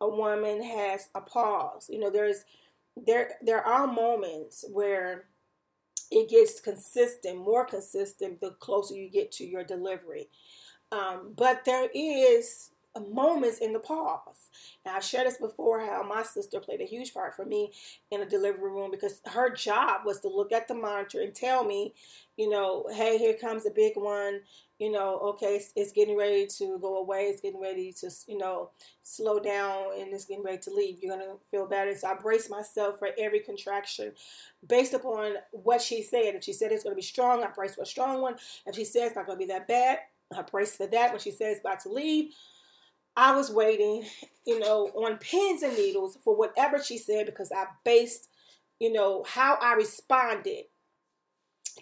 a 0.00 0.08
woman 0.08 0.62
has 0.62 1.08
a 1.14 1.20
pause. 1.20 1.88
You 1.88 2.00
know, 2.00 2.10
there's 2.10 2.44
there 2.96 3.32
there 3.42 3.64
are 3.64 3.86
moments 3.86 4.64
where 4.70 5.26
it 6.10 6.28
gets 6.28 6.60
consistent, 6.60 7.38
more 7.38 7.64
consistent 7.64 8.40
the 8.40 8.52
closer 8.52 8.94
you 8.94 9.10
get 9.10 9.30
to 9.32 9.46
your 9.46 9.64
delivery. 9.64 10.28
Um, 10.90 11.34
but 11.36 11.64
there 11.64 11.88
is 11.94 12.70
moments 13.00 13.58
in 13.58 13.72
the 13.72 13.78
pause. 13.78 14.50
Now, 14.84 14.96
I've 14.96 15.04
shared 15.04 15.26
this 15.26 15.38
before 15.38 15.80
how 15.80 16.02
my 16.02 16.22
sister 16.22 16.60
played 16.60 16.80
a 16.80 16.84
huge 16.84 17.12
part 17.12 17.34
for 17.34 17.44
me 17.44 17.72
in 18.10 18.20
a 18.20 18.28
delivery 18.28 18.70
room 18.70 18.90
because 18.90 19.20
her 19.26 19.50
job 19.50 20.02
was 20.04 20.20
to 20.20 20.28
look 20.28 20.52
at 20.52 20.68
the 20.68 20.74
monitor 20.74 21.20
and 21.20 21.34
tell 21.34 21.64
me, 21.64 21.94
you 22.36 22.48
know, 22.48 22.86
hey, 22.92 23.18
here 23.18 23.34
comes 23.34 23.66
a 23.66 23.70
big 23.70 23.92
one. 23.96 24.40
You 24.78 24.92
know, 24.92 25.18
okay, 25.18 25.56
it's, 25.56 25.72
it's 25.74 25.90
getting 25.90 26.16
ready 26.16 26.46
to 26.58 26.78
go 26.78 26.98
away. 26.98 27.24
It's 27.24 27.40
getting 27.40 27.60
ready 27.60 27.92
to, 27.94 28.10
you 28.28 28.38
know, 28.38 28.70
slow 29.02 29.40
down 29.40 29.86
and 29.98 30.14
it's 30.14 30.24
getting 30.24 30.44
ready 30.44 30.58
to 30.58 30.70
leave. 30.70 30.98
You're 31.02 31.16
going 31.16 31.26
to 31.26 31.36
feel 31.50 31.66
better. 31.66 31.92
So 31.96 32.06
I 32.06 32.14
brace 32.14 32.48
myself 32.48 33.00
for 33.00 33.08
every 33.18 33.40
contraction 33.40 34.12
based 34.66 34.94
upon 34.94 35.32
what 35.50 35.82
she 35.82 36.02
said. 36.02 36.36
If 36.36 36.44
she 36.44 36.52
said 36.52 36.70
it's 36.70 36.84
going 36.84 36.94
to 36.94 36.96
be 36.96 37.02
strong, 37.02 37.42
I 37.42 37.48
brace 37.48 37.74
for 37.74 37.82
a 37.82 37.86
strong 37.86 38.22
one. 38.22 38.36
If 38.66 38.76
she 38.76 38.84
says 38.84 39.08
it's 39.08 39.16
not 39.16 39.26
going 39.26 39.38
to 39.38 39.44
be 39.44 39.52
that 39.52 39.66
bad, 39.66 39.98
I 40.36 40.42
brace 40.42 40.76
for 40.76 40.86
that. 40.86 41.10
When 41.10 41.20
she 41.20 41.32
says 41.32 41.56
it's 41.56 41.60
about 41.60 41.80
to 41.80 41.88
leave, 41.88 42.32
I 43.18 43.34
was 43.34 43.50
waiting, 43.50 44.04
you 44.46 44.60
know, 44.60 44.92
on 44.94 45.18
pins 45.18 45.64
and 45.64 45.76
needles 45.76 46.16
for 46.22 46.36
whatever 46.36 46.80
she 46.80 46.98
said 46.98 47.26
because 47.26 47.50
I 47.50 47.64
based, 47.84 48.28
you 48.78 48.92
know, 48.92 49.24
how 49.26 49.58
I 49.60 49.74
responded 49.74 50.66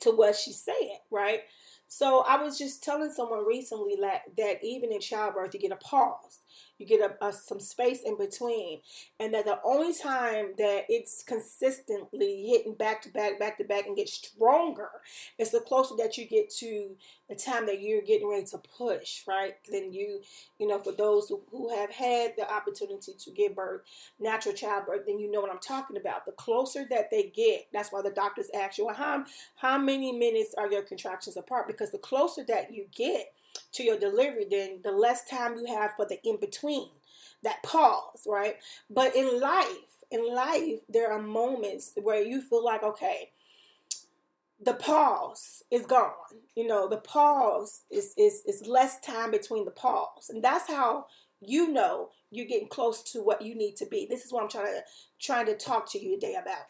to 0.00 0.12
what 0.12 0.34
she 0.34 0.52
said, 0.54 1.00
right? 1.10 1.40
So 1.88 2.24
I 2.26 2.42
was 2.42 2.56
just 2.56 2.82
telling 2.82 3.12
someone 3.12 3.46
recently 3.46 3.98
that, 4.00 4.22
that 4.38 4.64
even 4.64 4.90
in 4.90 5.00
childbirth, 5.00 5.52
you 5.52 5.60
get 5.60 5.72
a 5.72 5.76
pause 5.76 6.40
you 6.78 6.86
get 6.86 7.00
a, 7.00 7.24
a, 7.24 7.28
uh, 7.28 7.32
some 7.32 7.60
space 7.60 8.00
in 8.04 8.16
between, 8.16 8.80
and 9.18 9.32
that 9.34 9.44
the 9.44 9.58
only 9.64 9.94
time 9.94 10.54
that 10.58 10.84
it's 10.88 11.22
consistently 11.22 12.46
hitting 12.48 12.74
back 12.74 13.02
to 13.02 13.08
back, 13.10 13.38
back 13.38 13.58
to 13.58 13.64
back, 13.64 13.86
and 13.86 13.96
get 13.96 14.08
stronger 14.08 14.90
is 15.38 15.50
the 15.50 15.60
closer 15.60 15.94
that 15.96 16.18
you 16.18 16.26
get 16.26 16.50
to 16.50 16.96
the 17.28 17.34
time 17.34 17.66
that 17.66 17.80
you're 17.80 18.02
getting 18.02 18.28
ready 18.28 18.44
to 18.44 18.58
push, 18.76 19.22
right? 19.26 19.54
Then 19.70 19.92
you, 19.92 20.20
you 20.58 20.66
know, 20.66 20.78
for 20.78 20.92
those 20.92 21.28
who, 21.28 21.42
who 21.50 21.74
have 21.74 21.90
had 21.90 22.34
the 22.36 22.50
opportunity 22.52 23.12
to 23.18 23.30
give 23.30 23.56
birth, 23.56 23.82
natural 24.20 24.54
childbirth, 24.54 25.06
then 25.06 25.18
you 25.18 25.30
know 25.30 25.40
what 25.40 25.50
I'm 25.50 25.58
talking 25.58 25.96
about. 25.96 26.24
The 26.24 26.32
closer 26.32 26.86
that 26.90 27.10
they 27.10 27.32
get, 27.34 27.66
that's 27.72 27.90
why 27.90 28.02
the 28.02 28.10
doctors 28.10 28.50
ask 28.54 28.78
you, 28.78 28.86
well, 28.86 28.94
how, 28.94 29.24
how 29.56 29.78
many 29.78 30.12
minutes 30.12 30.54
are 30.56 30.70
your 30.70 30.82
contractions 30.82 31.36
apart? 31.36 31.66
Because 31.66 31.90
the 31.90 31.98
closer 31.98 32.44
that 32.44 32.72
you 32.72 32.86
get, 32.94 33.32
to 33.76 33.84
your 33.84 33.98
delivery, 33.98 34.46
then 34.50 34.80
the 34.82 34.92
less 34.92 35.28
time 35.28 35.56
you 35.56 35.66
have 35.74 35.92
for 35.96 36.06
the 36.06 36.18
in 36.26 36.38
between, 36.38 36.88
that 37.42 37.62
pause, 37.62 38.26
right? 38.26 38.56
But 38.90 39.16
in 39.16 39.40
life, 39.40 40.04
in 40.10 40.34
life, 40.34 40.80
there 40.88 41.12
are 41.12 41.22
moments 41.22 41.92
where 42.00 42.22
you 42.22 42.40
feel 42.42 42.64
like, 42.64 42.82
okay, 42.82 43.30
the 44.62 44.74
pause 44.74 45.62
is 45.70 45.84
gone. 45.86 46.12
You 46.54 46.66
know, 46.66 46.88
the 46.88 46.98
pause 46.98 47.82
is 47.90 48.14
is 48.16 48.42
is 48.46 48.66
less 48.66 49.00
time 49.00 49.30
between 49.30 49.64
the 49.64 49.70
pause, 49.70 50.30
and 50.30 50.42
that's 50.42 50.68
how 50.68 51.06
you 51.40 51.72
know 51.72 52.10
you're 52.30 52.46
getting 52.46 52.68
close 52.68 53.02
to 53.12 53.22
what 53.22 53.42
you 53.42 53.54
need 53.54 53.76
to 53.76 53.86
be. 53.86 54.06
This 54.08 54.24
is 54.24 54.32
what 54.32 54.42
I'm 54.42 54.48
trying 54.48 54.74
to 54.74 54.82
trying 55.20 55.46
to 55.46 55.56
talk 55.56 55.90
to 55.92 55.98
you 56.02 56.18
today 56.18 56.36
about. 56.40 56.66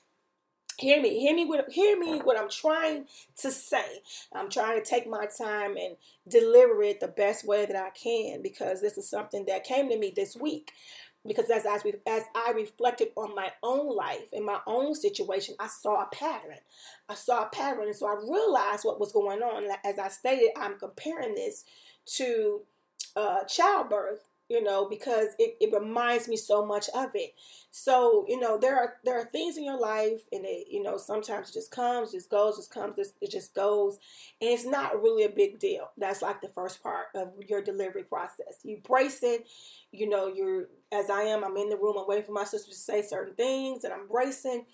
Hear 0.78 1.00
me, 1.00 1.18
hear 1.21 1.35
me, 1.35 1.47
what, 1.47 1.71
hear 1.71 1.99
me. 1.99 2.18
What 2.18 2.38
I'm 2.38 2.50
trying 2.50 3.06
to 3.38 3.50
say. 3.50 4.02
I'm 4.35 4.50
trying 4.50 4.83
to 4.83 4.88
take 4.88 5.09
my 5.09 5.26
time 5.26 5.76
and 5.76 5.97
deliver 6.28 6.83
it 6.83 7.00
the 7.00 7.09
best 7.09 7.47
way 7.47 7.64
that 7.64 7.76
I 7.76 7.90
can 7.90 8.42
because 8.42 8.83
this 8.83 8.99
is 8.99 9.09
something 9.09 9.47
that 9.47 9.64
came 9.64 9.88
to 9.88 9.99
me 9.99 10.12
this 10.14 10.37
week. 10.37 10.73
Because 11.26 11.50
as 11.50 11.64
as, 11.66 11.83
we, 11.83 11.95
as 12.06 12.23
I 12.35 12.52
reflected 12.54 13.09
on 13.16 13.35
my 13.35 13.50
own 13.62 13.95
life 13.97 14.28
and 14.33 14.45
my 14.45 14.61
own 14.66 14.95
situation, 14.95 15.56
I 15.59 15.66
saw 15.66 16.02
a 16.02 16.09
pattern. 16.14 16.59
I 17.09 17.14
saw 17.14 17.45
a 17.45 17.49
pattern, 17.49 17.87
and 17.87 17.97
so 17.97 18.06
I 18.06 18.14
realized 18.14 18.85
what 18.85 19.00
was 19.00 19.12
going 19.12 19.42
on. 19.42 19.64
As 19.85 19.99
I 19.99 20.09
stated, 20.09 20.50
I'm 20.56 20.78
comparing 20.78 21.35
this 21.35 21.64
to 22.16 22.61
uh, 23.16 23.45
childbirth 23.45 24.21
you 24.48 24.62
know, 24.62 24.88
because 24.88 25.28
it, 25.38 25.56
it 25.60 25.72
reminds 25.72 26.28
me 26.28 26.36
so 26.36 26.64
much 26.64 26.88
of 26.94 27.10
it. 27.14 27.34
So, 27.70 28.24
you 28.28 28.38
know, 28.38 28.56
there 28.58 28.76
are 28.76 28.94
there 29.04 29.18
are 29.18 29.24
things 29.26 29.56
in 29.56 29.64
your 29.64 29.78
life 29.78 30.22
and 30.32 30.44
it, 30.44 30.68
you 30.70 30.82
know, 30.82 30.96
sometimes 30.96 31.50
it 31.50 31.54
just 31.54 31.70
comes, 31.70 32.12
just 32.12 32.30
goes, 32.30 32.56
just 32.56 32.72
comes, 32.72 32.96
just, 32.96 33.14
it 33.20 33.30
just 33.30 33.54
goes. 33.54 33.98
And 34.40 34.50
it's 34.50 34.64
not 34.64 35.02
really 35.02 35.24
a 35.24 35.28
big 35.28 35.58
deal. 35.58 35.90
That's 35.98 36.22
like 36.22 36.40
the 36.40 36.48
first 36.48 36.82
part 36.82 37.06
of 37.14 37.32
your 37.48 37.62
delivery 37.62 38.04
process. 38.04 38.60
You 38.62 38.78
brace 38.82 39.22
it, 39.22 39.46
you 39.92 40.08
know, 40.08 40.28
you're 40.28 40.68
as 40.92 41.10
I 41.10 41.22
am, 41.22 41.44
I'm 41.44 41.56
in 41.56 41.68
the 41.68 41.76
room, 41.76 41.96
I'm 41.98 42.06
waiting 42.06 42.24
for 42.24 42.32
my 42.32 42.44
sister 42.44 42.70
to 42.70 42.76
say 42.76 43.02
certain 43.02 43.34
things 43.34 43.84
and 43.84 43.92
I'm 43.92 44.06
bracing 44.06 44.64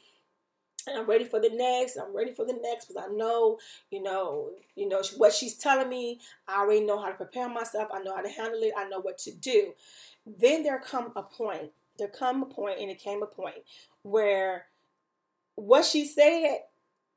and 0.87 0.99
I'm 0.99 1.07
ready 1.07 1.25
for 1.25 1.41
the 1.41 1.51
next. 1.51 1.97
I'm 1.97 2.15
ready 2.15 2.33
for 2.33 2.45
the 2.45 2.59
next 2.63 2.87
because 2.87 3.03
I 3.03 3.13
know, 3.15 3.59
you 3.91 4.03
know, 4.03 4.51
you 4.75 4.89
know 4.89 5.03
what 5.17 5.33
she's 5.33 5.57
telling 5.57 5.89
me. 5.89 6.21
I 6.49 6.61
already 6.61 6.85
know 6.85 7.01
how 7.01 7.09
to 7.09 7.15
prepare 7.15 7.49
myself. 7.49 7.89
I 7.93 8.03
know 8.03 8.15
how 8.15 8.23
to 8.23 8.29
handle 8.29 8.63
it. 8.63 8.73
I 8.77 8.89
know 8.89 9.01
what 9.01 9.19
to 9.19 9.33
do. 9.33 9.73
Then 10.27 10.63
there 10.63 10.81
come 10.81 11.13
a 11.17 11.23
point. 11.23 11.73
There 11.99 12.09
come 12.09 12.43
a 12.43 12.47
point, 12.47 12.81
and 12.81 12.91
it 12.91 12.99
came 12.99 13.23
a 13.23 13.27
point 13.27 13.63
where 14.03 14.67
what 15.55 15.85
she 15.85 16.07
said 16.07 16.59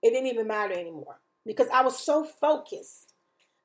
it 0.02 0.12
didn't 0.12 0.28
even 0.28 0.48
matter 0.48 0.74
anymore 0.74 1.20
because 1.46 1.68
I 1.74 1.82
was 1.82 1.98
so 1.98 2.24
focused. 2.24 3.14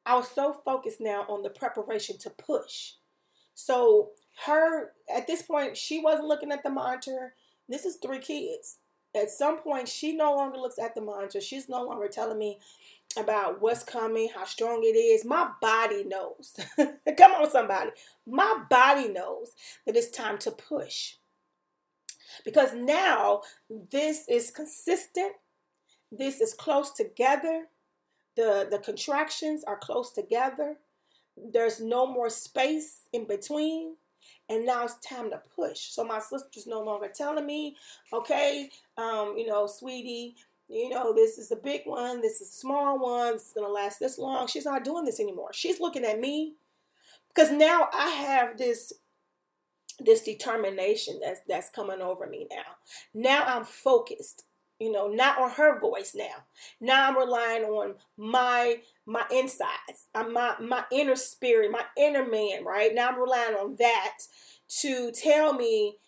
I 0.07 0.17
was 0.17 0.31
so 0.31 0.55
focused 0.65 1.01
now 1.01 1.27
on 1.29 1.43
the 1.43 1.51
preparation 1.51 2.17
to 2.19 2.31
push. 2.31 2.93
So 3.55 4.11
her 4.47 4.93
at 5.15 5.27
this 5.27 5.43
point, 5.43 5.77
she 5.77 6.01
wasn't 6.01 6.29
looking 6.29 6.53
at 6.53 6.63
the 6.63 6.71
monitor. 6.71 7.35
This 7.69 7.85
is 7.85 7.97
three 7.97 8.21
kids 8.21 8.79
at 9.15 9.31
some 9.31 9.59
point 9.59 9.89
she 9.89 10.15
no 10.15 10.35
longer 10.35 10.59
looks 10.59 10.79
at 10.79 10.95
the 10.95 11.01
monitor. 11.01 11.41
She's 11.41 11.69
no 11.69 11.83
longer 11.83 12.09
telling 12.09 12.39
me 12.39 12.59
about 13.17 13.61
what's 13.61 13.83
coming, 13.83 14.29
how 14.35 14.45
strong 14.45 14.83
it 14.83 14.97
is. 14.97 15.25
My 15.25 15.51
body 15.61 16.05
knows. 16.05 16.57
Come 16.77 17.33
on, 17.33 17.51
somebody. 17.51 17.91
My 18.27 18.63
body 18.71 19.09
knows 19.09 19.53
that 19.87 19.97
it's 19.97 20.11
time 20.11 20.39
to 20.39 20.51
push. 20.51 21.15
Because 22.45 22.73
now 22.73 23.43
this 23.91 24.29
is 24.29 24.53
consistent, 24.53 25.33
this 26.13 26.41
is 26.41 26.55
close 26.55 26.93
together. 26.93 27.67
The, 28.37 28.69
the 28.71 28.79
contractions 28.79 29.65
are 29.65 29.77
close 29.77 30.13
together. 30.13 30.77
There's 31.37 31.81
no 31.81 32.07
more 32.07 32.31
space 32.31 33.09
in 33.13 33.27
between 33.27 33.97
and 34.51 34.67
now 34.67 34.85
it's 34.85 34.97
time 34.97 35.31
to 35.31 35.41
push. 35.57 35.79
So 35.79 36.05
my 36.05 36.19
sister's 36.19 36.67
no 36.67 36.83
longer 36.83 37.09
telling 37.09 37.47
me, 37.47 37.77
okay, 38.13 38.69
um, 38.99 39.37
you 39.39 39.47
know, 39.47 39.67
sweetie, 39.67 40.35
you 40.69 40.91
know, 40.91 41.15
this 41.15 41.39
is 41.39 41.53
a 41.53 41.57
big 41.57 41.83
one, 41.85 42.21
this 42.21 42.41
is 42.41 42.49
a 42.49 42.59
small 42.59 42.99
one, 42.99 43.35
it's 43.35 43.53
gonna 43.53 43.69
last 43.69 44.01
this 44.01 44.19
long. 44.19 44.49
She's 44.49 44.65
not 44.65 44.85
doing 44.85 45.05
this 45.05 45.21
anymore. 45.21 45.53
She's 45.53 45.81
looking 45.81 46.05
at 46.05 46.21
me 46.21 46.55
because 47.33 47.53
now 47.53 47.89
I 47.95 48.11
have 48.11 48.59
this 48.59 48.93
this 50.03 50.23
determination 50.23 51.21
that's 51.23 51.41
that's 51.47 51.71
coming 51.71 52.01
over 52.01 52.27
me 52.27 52.49
now. 52.51 52.63
Now 53.15 53.45
I'm 53.45 53.65
focused 53.65 54.45
you 54.81 54.91
know 54.91 55.09
not 55.09 55.39
on 55.39 55.51
her 55.51 55.79
voice 55.81 56.15
now. 56.17 56.45
Now 56.81 57.09
i'm 57.09 57.19
relying 57.19 57.65
on 57.65 57.95
my 58.17 58.79
my 59.07 59.25
insides 59.31 60.07
I'm 60.15 60.33
my 60.33 60.57
my 60.61 60.85
inner 60.93 61.17
spirit 61.17 61.71
my 61.71 61.85
inner 61.97 62.27
man 62.27 62.65
right? 62.65 62.95
Now 62.95 63.11
i'm 63.11 63.21
relying 63.21 63.55
on 63.55 63.77
that 63.79 64.19
to 64.81 65.13
tell 65.13 65.53
me 65.55 65.99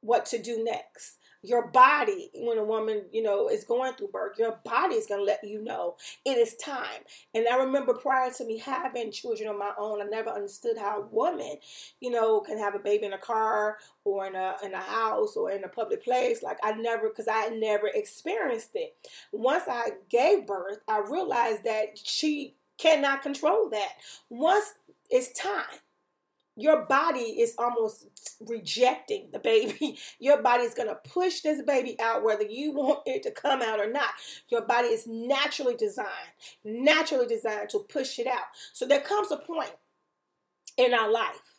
what 0.00 0.26
to 0.26 0.40
do 0.40 0.64
next 0.64 1.18
your 1.42 1.68
body 1.68 2.30
when 2.34 2.58
a 2.58 2.64
woman 2.64 3.02
you 3.12 3.22
know 3.22 3.48
is 3.48 3.64
going 3.64 3.92
through 3.94 4.08
birth 4.08 4.38
your 4.38 4.58
body 4.64 4.94
is 4.94 5.06
going 5.06 5.20
to 5.20 5.24
let 5.24 5.42
you 5.42 5.62
know 5.62 5.96
it 6.24 6.36
is 6.36 6.54
time. 6.56 7.02
And 7.34 7.46
i 7.48 7.56
remember 7.56 7.94
prior 7.94 8.30
to 8.30 8.44
me 8.44 8.58
having 8.58 9.10
children 9.10 9.48
of 9.48 9.56
my 9.58 9.72
own 9.78 10.02
i 10.02 10.04
never 10.04 10.30
understood 10.30 10.76
how 10.78 11.02
a 11.02 11.06
woman 11.06 11.56
you 12.00 12.10
know 12.10 12.40
can 12.40 12.58
have 12.58 12.74
a 12.74 12.78
baby 12.78 13.06
in 13.06 13.12
a 13.12 13.18
car 13.18 13.78
or 14.04 14.26
in 14.26 14.34
a 14.34 14.56
in 14.64 14.74
a 14.74 14.80
house 14.80 15.36
or 15.36 15.50
in 15.50 15.64
a 15.64 15.68
public 15.68 16.04
place. 16.04 16.42
Like 16.42 16.58
i 16.62 16.72
never 16.72 17.08
because 17.08 17.28
i 17.28 17.48
never 17.48 17.88
experienced 17.88 18.70
it. 18.74 18.94
Once 19.32 19.64
i 19.68 19.90
gave 20.08 20.46
birth 20.46 20.78
i 20.88 20.98
realized 20.98 21.64
that 21.64 21.98
she 22.02 22.54
cannot 22.78 23.22
control 23.22 23.68
that. 23.70 23.92
Once 24.28 24.74
it's 25.10 25.32
time 25.38 25.64
your 26.60 26.84
body 26.84 27.20
is 27.20 27.54
almost 27.58 28.06
rejecting 28.40 29.28
the 29.32 29.38
baby. 29.38 29.98
Your 30.18 30.42
body 30.42 30.64
is 30.64 30.74
going 30.74 30.88
to 30.88 30.94
push 30.94 31.40
this 31.40 31.62
baby 31.62 31.96
out 32.00 32.22
whether 32.22 32.44
you 32.44 32.72
want 32.72 33.00
it 33.06 33.22
to 33.22 33.30
come 33.30 33.62
out 33.62 33.80
or 33.80 33.90
not. 33.90 34.10
Your 34.48 34.62
body 34.62 34.88
is 34.88 35.06
naturally 35.06 35.76
designed, 35.76 36.08
naturally 36.64 37.26
designed 37.26 37.70
to 37.70 37.80
push 37.80 38.18
it 38.18 38.26
out. 38.26 38.44
So 38.72 38.86
there 38.86 39.00
comes 39.00 39.30
a 39.30 39.36
point 39.36 39.72
in 40.76 40.94
our 40.94 41.10
life 41.10 41.49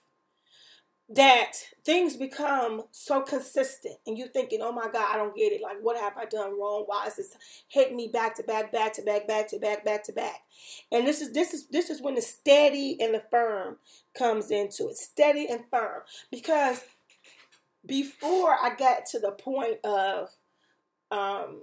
that 1.15 1.53
things 1.83 2.15
become 2.15 2.83
so 2.91 3.21
consistent 3.21 3.95
and 4.07 4.17
you 4.17 4.27
thinking, 4.27 4.59
oh 4.61 4.71
my 4.71 4.87
God, 4.91 5.07
I 5.11 5.17
don't 5.17 5.35
get 5.35 5.51
it. 5.51 5.61
Like, 5.61 5.77
what 5.81 5.99
have 5.99 6.17
I 6.17 6.25
done 6.25 6.57
wrong? 6.59 6.83
Why 6.85 7.07
is 7.07 7.15
this 7.15 7.35
hitting 7.67 7.97
me 7.97 8.07
back 8.07 8.35
to 8.35 8.43
back, 8.43 8.71
back 8.71 8.93
to 8.93 9.01
back, 9.01 9.27
back 9.27 9.49
to 9.49 9.59
back, 9.59 9.83
back 9.83 10.03
to 10.05 10.13
back? 10.13 10.41
And 10.91 11.05
this 11.05 11.21
is 11.21 11.33
this 11.33 11.53
is 11.53 11.67
this 11.67 11.89
is 11.89 12.01
when 12.01 12.15
the 12.15 12.21
steady 12.21 12.97
and 12.99 13.13
the 13.13 13.23
firm 13.31 13.77
comes 14.17 14.51
into 14.51 14.87
it. 14.87 14.97
Steady 14.97 15.47
and 15.49 15.63
firm. 15.69 16.01
Because 16.29 16.81
before 17.85 18.51
I 18.51 18.75
got 18.77 19.05
to 19.07 19.19
the 19.19 19.31
point 19.31 19.83
of 19.83 20.29
um 21.09 21.61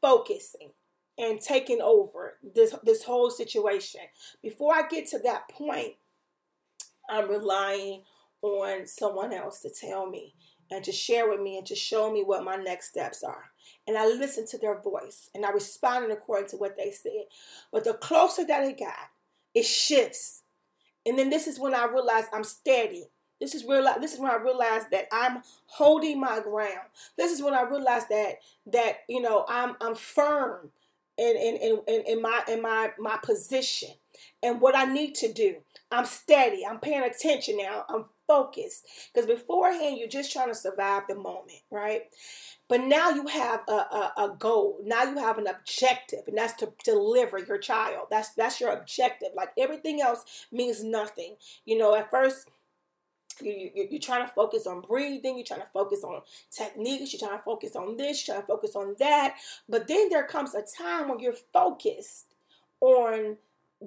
focusing 0.00 0.70
and 1.18 1.40
taking 1.40 1.82
over 1.82 2.38
this 2.54 2.74
this 2.82 3.04
whole 3.04 3.30
situation, 3.30 4.00
before 4.42 4.74
I 4.74 4.88
get 4.88 5.06
to 5.08 5.18
that 5.18 5.48
point, 5.50 5.94
I'm 7.10 7.28
relying 7.28 8.04
on 8.42 8.86
someone 8.86 9.32
else 9.32 9.60
to 9.60 9.70
tell 9.70 10.08
me 10.08 10.34
and 10.70 10.84
to 10.84 10.92
share 10.92 11.28
with 11.28 11.40
me 11.40 11.58
and 11.58 11.66
to 11.66 11.74
show 11.74 12.12
me 12.12 12.22
what 12.22 12.44
my 12.44 12.56
next 12.56 12.88
steps 12.88 13.22
are. 13.22 13.50
And 13.86 13.96
I 13.96 14.06
listened 14.06 14.48
to 14.48 14.58
their 14.58 14.80
voice 14.80 15.30
and 15.34 15.44
I 15.44 15.50
responded 15.50 16.10
according 16.10 16.48
to 16.50 16.56
what 16.56 16.76
they 16.76 16.90
said. 16.90 17.26
But 17.72 17.84
the 17.84 17.94
closer 17.94 18.44
that 18.46 18.64
it 18.64 18.78
got, 18.78 18.94
it 19.54 19.64
shifts. 19.64 20.42
And 21.06 21.18
then 21.18 21.30
this 21.30 21.46
is 21.46 21.58
when 21.58 21.74
I 21.74 21.86
realized 21.86 22.28
I'm 22.32 22.44
steady. 22.44 23.08
This 23.40 23.54
is 23.56 23.64
real. 23.64 23.84
This 24.00 24.14
is 24.14 24.20
when 24.20 24.30
I 24.30 24.36
realized 24.36 24.92
that 24.92 25.08
I'm 25.10 25.42
holding 25.66 26.20
my 26.20 26.40
ground. 26.40 26.88
This 27.18 27.32
is 27.32 27.42
when 27.42 27.54
I 27.54 27.62
realized 27.62 28.08
that 28.08 28.36
that 28.66 28.98
you 29.08 29.20
know 29.20 29.44
I'm 29.48 29.74
I'm 29.80 29.96
firm 29.96 30.70
in 31.18 31.36
in 31.36 31.82
in, 31.88 32.04
in 32.06 32.22
my 32.22 32.42
in 32.48 32.62
my 32.62 32.92
my 33.00 33.18
position 33.20 33.90
and 34.44 34.60
what 34.60 34.76
I 34.76 34.84
need 34.84 35.16
to 35.16 35.32
do. 35.32 35.56
I'm 35.90 36.06
steady. 36.06 36.64
I'm 36.64 36.78
paying 36.78 37.02
attention 37.02 37.56
now. 37.58 37.84
I'm 37.88 38.04
focused. 38.32 38.86
Because 39.12 39.26
beforehand, 39.26 39.98
you're 39.98 40.08
just 40.08 40.32
trying 40.32 40.48
to 40.48 40.54
survive 40.54 41.02
the 41.06 41.14
moment, 41.14 41.60
right? 41.70 42.04
But 42.68 42.80
now 42.80 43.10
you 43.10 43.26
have 43.26 43.60
a, 43.68 43.72
a, 43.72 44.12
a, 44.16 44.36
goal. 44.38 44.78
Now 44.82 45.02
you 45.02 45.18
have 45.18 45.36
an 45.36 45.46
objective, 45.46 46.20
and 46.26 46.38
that's 46.38 46.54
to 46.54 46.72
deliver 46.84 47.38
your 47.38 47.58
child. 47.58 48.06
That's 48.10 48.30
that's 48.34 48.60
your 48.60 48.72
objective. 48.72 49.28
Like 49.34 49.50
everything 49.58 50.00
else 50.00 50.46
means 50.50 50.82
nothing. 50.82 51.36
You 51.66 51.76
know, 51.76 51.94
at 51.94 52.10
first 52.10 52.48
you, 53.42 53.70
you, 53.74 53.88
you're 53.90 54.00
trying 54.00 54.26
to 54.26 54.32
focus 54.32 54.66
on 54.66 54.80
breathing, 54.80 55.36
you're 55.36 55.44
trying 55.44 55.60
to 55.60 55.72
focus 55.72 56.02
on 56.04 56.22
techniques, 56.50 57.12
you're 57.12 57.28
trying 57.28 57.38
to 57.38 57.44
focus 57.44 57.76
on 57.76 57.96
this, 57.96 58.26
you're 58.26 58.34
trying 58.34 58.46
to 58.46 58.52
focus 58.52 58.74
on 58.74 58.94
that. 58.98 59.36
But 59.68 59.88
then 59.88 60.08
there 60.08 60.26
comes 60.26 60.54
a 60.54 60.62
time 60.62 61.08
when 61.08 61.18
you're 61.18 61.34
focused 61.52 62.26
on 62.80 63.36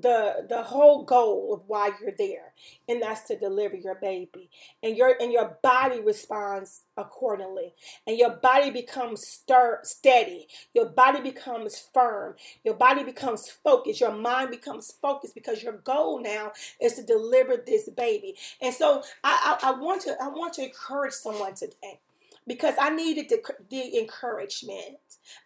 the 0.01 0.45
the 0.49 0.63
whole 0.63 1.03
goal 1.03 1.53
of 1.53 1.63
why 1.67 1.91
you're 2.01 2.13
there 2.17 2.53
and 2.87 3.01
that's 3.01 3.21
to 3.27 3.37
deliver 3.37 3.75
your 3.75 3.95
baby. 3.95 4.49
And 4.83 4.95
your 4.97 5.15
and 5.19 5.31
your 5.31 5.57
body 5.63 6.01
responds 6.01 6.83
accordingly. 6.97 7.73
And 8.05 8.17
your 8.17 8.31
body 8.31 8.71
becomes 8.71 9.25
stir 9.27 9.79
steady. 9.83 10.47
Your 10.73 10.87
body 10.87 11.21
becomes 11.21 11.87
firm. 11.93 12.35
Your 12.63 12.75
body 12.75 13.03
becomes 13.03 13.49
focused. 13.49 14.01
Your 14.01 14.15
mind 14.15 14.51
becomes 14.51 14.93
focused 15.01 15.35
because 15.35 15.63
your 15.63 15.73
goal 15.73 16.21
now 16.21 16.51
is 16.81 16.93
to 16.93 17.03
deliver 17.03 17.57
this 17.57 17.89
baby. 17.89 18.35
And 18.61 18.73
so 18.73 19.03
i 19.23 19.57
i, 19.63 19.69
I 19.69 19.79
want 19.79 20.01
to 20.03 20.15
i 20.21 20.27
want 20.27 20.53
to 20.55 20.63
encourage 20.63 21.13
someone 21.13 21.55
today 21.55 21.99
because 22.47 22.75
I 22.79 22.89
needed 22.89 23.29
the, 23.29 23.41
the 23.69 23.97
encouragement. 23.99 24.97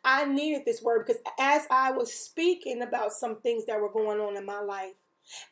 I 0.03 0.25
needed 0.25 0.63
this 0.65 0.81
word 0.81 1.05
because 1.05 1.21
as 1.39 1.65
I 1.71 1.91
was 1.91 2.13
speaking 2.13 2.81
about 2.81 3.13
some 3.13 3.37
things 3.37 3.65
that 3.65 3.79
were 3.79 3.91
going 3.91 4.19
on 4.19 4.35
in 4.35 4.45
my 4.45 4.61
life, 4.61 4.95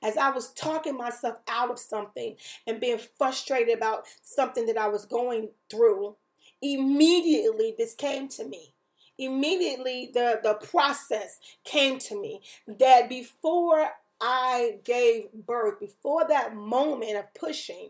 as 0.02 0.18
I 0.18 0.32
was 0.32 0.54
talking 0.54 0.98
myself 0.98 1.38
out 1.48 1.70
of 1.70 1.80
something 1.80 2.36
and 2.66 2.82
being 2.82 3.00
frustrated 3.18 3.78
about 3.78 4.06
something 4.22 4.66
that 4.66 4.78
I 4.78 4.88
was 4.88 5.06
going 5.06 5.50
through, 5.70 6.16
immediately 6.62 7.76
this 7.78 7.94
came 7.94 8.28
to 8.30 8.46
me. 8.46 8.74
Immediately 9.20 10.12
the, 10.14 10.40
the 10.44 10.56
process 10.56 11.40
came 11.64 11.98
to 12.00 12.20
me 12.20 12.42
that 12.68 13.10
before 13.10 13.90
I 14.20 14.80
gave 14.84 15.32
birth, 15.34 15.80
before 15.80 16.28
that 16.28 16.56
moment 16.56 17.18
of 17.18 17.34
pushing, 17.34 17.90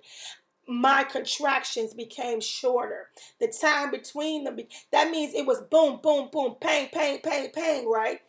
my 0.67 1.03
contractions 1.03 1.93
became 1.93 2.41
shorter. 2.41 3.08
The 3.39 3.47
time 3.47 3.91
between 3.91 4.43
them, 4.43 4.58
that 4.91 5.10
means 5.12 5.34
it 5.34 5.45
was 5.45 5.62
boom, 5.62 5.99
boom, 6.03 6.30
boom, 6.32 6.56
pain, 6.60 6.89
pain, 6.93 7.21
pain, 7.21 7.51
pain, 7.51 7.89
right? 7.89 8.21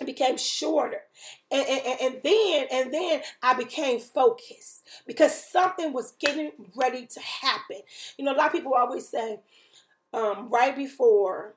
It 0.00 0.06
became 0.06 0.36
shorter. 0.36 1.02
And, 1.50 1.66
and, 1.68 2.00
and 2.00 2.20
then 2.22 2.66
and 2.70 2.94
then 2.94 3.22
I 3.42 3.54
became 3.54 3.98
focused 3.98 4.86
because 5.06 5.34
something 5.34 5.92
was 5.92 6.12
getting 6.20 6.52
ready 6.76 7.06
to 7.06 7.20
happen. 7.20 7.78
You 8.16 8.24
know, 8.24 8.32
a 8.32 8.36
lot 8.36 8.46
of 8.46 8.52
people 8.52 8.74
always 8.74 9.08
say, 9.08 9.40
um, 10.14 10.48
right 10.50 10.74
before 10.76 11.54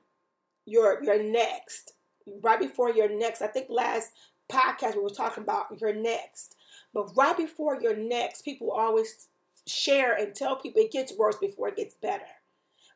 your 0.66 1.02
your 1.04 1.22
next, 1.22 1.94
right 2.42 2.58
before 2.58 2.90
your 2.90 3.08
next, 3.08 3.42
I 3.42 3.46
think 3.46 3.68
last 3.70 4.12
podcast 4.50 4.96
we 4.96 5.02
were 5.02 5.10
talking 5.10 5.44
about 5.44 5.80
your 5.80 5.94
next. 5.94 6.56
But 6.92 7.10
right 7.16 7.36
before 7.36 7.80
your 7.80 7.96
next, 7.96 8.42
people 8.42 8.70
always 8.70 9.28
share 9.66 10.14
and 10.14 10.34
tell 10.34 10.56
people 10.56 10.82
it 10.82 10.92
gets 10.92 11.16
worse 11.16 11.36
before 11.36 11.68
it 11.68 11.76
gets 11.76 11.94
better. 11.94 12.24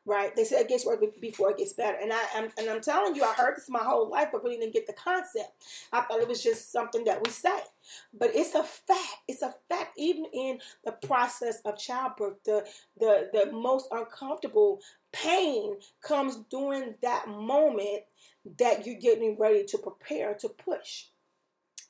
Right? 0.09 0.37
They 0.37 0.45
say 0.45 0.61
it 0.61 0.69
gets 0.69 0.87
worse 0.87 1.05
before 1.21 1.51
it 1.51 1.59
gets 1.59 1.73
better. 1.73 1.99
And 2.01 2.13
I 2.13 2.23
am 2.37 2.49
and 2.57 2.71
I'm 2.71 2.81
telling 2.81 3.17
you, 3.17 3.25
I 3.25 3.33
heard 3.33 3.57
this 3.57 3.69
my 3.69 3.83
whole 3.83 4.09
life, 4.09 4.29
but 4.31 4.45
really 4.45 4.57
didn't 4.57 4.73
get 4.73 4.87
the 4.87 4.93
concept. 4.93 5.51
I 5.93 6.03
thought 6.03 6.21
it 6.21 6.29
was 6.29 6.45
just 6.45 6.71
something 6.71 7.05
that 7.07 7.25
we 7.25 7.31
say. 7.33 7.59
But 8.17 8.31
it's 8.33 8.55
a 8.55 8.63
fact. 8.63 9.17
It's 9.27 9.43
a 9.43 9.53
fact, 9.69 9.99
even 9.99 10.27
in 10.33 10.61
the 10.85 10.93
process 10.93 11.61
of 11.65 11.77
childbirth, 11.77 12.45
the 12.45 12.65
the 13.01 13.31
the 13.33 13.51
most 13.51 13.89
uncomfortable 13.91 14.81
pain 15.11 15.75
comes 16.03 16.37
during 16.51 16.95
that 17.03 17.27
moment 17.29 18.03
that 18.59 18.87
you're 18.87 19.01
getting 19.01 19.37
ready 19.39 19.65
to 19.65 19.79
prepare 19.79 20.35
to 20.35 20.49
push. 20.49 21.07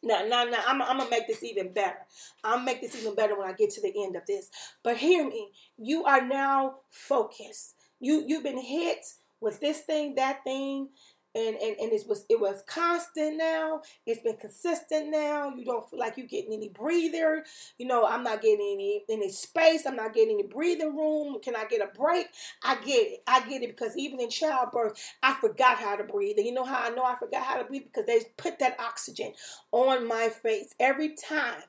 Now, 0.06 0.24
now, 0.26 0.44
now, 0.44 0.62
I'm, 0.66 0.80
I'm 0.82 0.98
gonna 0.98 1.10
make 1.10 1.26
this 1.26 1.42
even 1.42 1.72
better. 1.72 1.98
I'll 2.44 2.60
make 2.60 2.80
this 2.80 2.96
even 2.96 3.14
better 3.14 3.38
when 3.38 3.48
I 3.48 3.52
get 3.52 3.70
to 3.70 3.80
the 3.82 3.92
end 4.04 4.16
of 4.16 4.24
this. 4.26 4.50
But 4.82 4.98
hear 4.98 5.28
me, 5.28 5.50
you 5.76 6.04
are 6.04 6.26
now 6.26 6.76
focused. 6.90 7.74
You 8.00 8.24
you've 8.26 8.44
been 8.44 8.60
hit 8.62 9.04
with 9.40 9.60
this 9.60 9.80
thing, 9.80 10.14
that 10.14 10.44
thing, 10.44 10.88
and 11.36 11.56
and, 11.56 11.76
and 11.80 11.92
it 11.92 12.04
was 12.08 12.26
it 12.30 12.40
was 12.40 12.64
constant 12.68 13.38
now. 13.38 13.82
It's 14.06 14.22
been 14.22 14.38
consistent 14.38 15.10
now. 15.10 15.52
You 15.56 15.66
don't 15.66 15.88
feel 15.90 16.00
like 16.00 16.18
you're 16.18 16.28
getting 16.28 16.54
any 16.54 16.70
breather. 16.70 17.44
You 17.78 17.86
know 17.88 18.06
i'm 18.06 18.24
not 18.24 18.42
getting 18.42 18.60
any 18.74 19.04
any 19.10 19.30
space. 19.30 19.86
I'm 19.86 19.96
not 19.96 20.14
getting 20.14 20.34
any 20.34 20.44
breathing 20.48 20.96
room. 20.96 21.38
Can 21.42 21.56
i 21.56 21.66
get 21.66 21.82
a 21.82 21.98
break? 21.98 22.28
I 22.64 22.76
get 22.76 23.08
it. 23.08 23.24
I 23.28 23.48
get 23.48 23.62
it 23.62 23.76
because 23.76 23.96
even 23.98 24.20
in 24.20 24.30
childbirth 24.30 25.00
i 25.22 25.34
forgot 25.40 25.78
how 25.78 25.96
to 25.96 26.04
breathe. 26.04 26.38
And 26.38 26.46
you 26.46 26.54
know 26.54 26.64
how 26.66 26.80
i 26.84 26.90
know 26.90 27.04
i 27.04 27.16
forgot 27.16 27.44
how 27.44 27.58
to 27.58 27.64
breathe? 27.66 27.84
Because 27.84 28.06
they 28.06 28.20
put 28.38 28.60
that 28.60 28.80
oxygen 28.80 29.34
on 29.72 30.08
my 30.08 30.30
face 30.30 30.74
every 30.80 31.16
time 31.16 31.62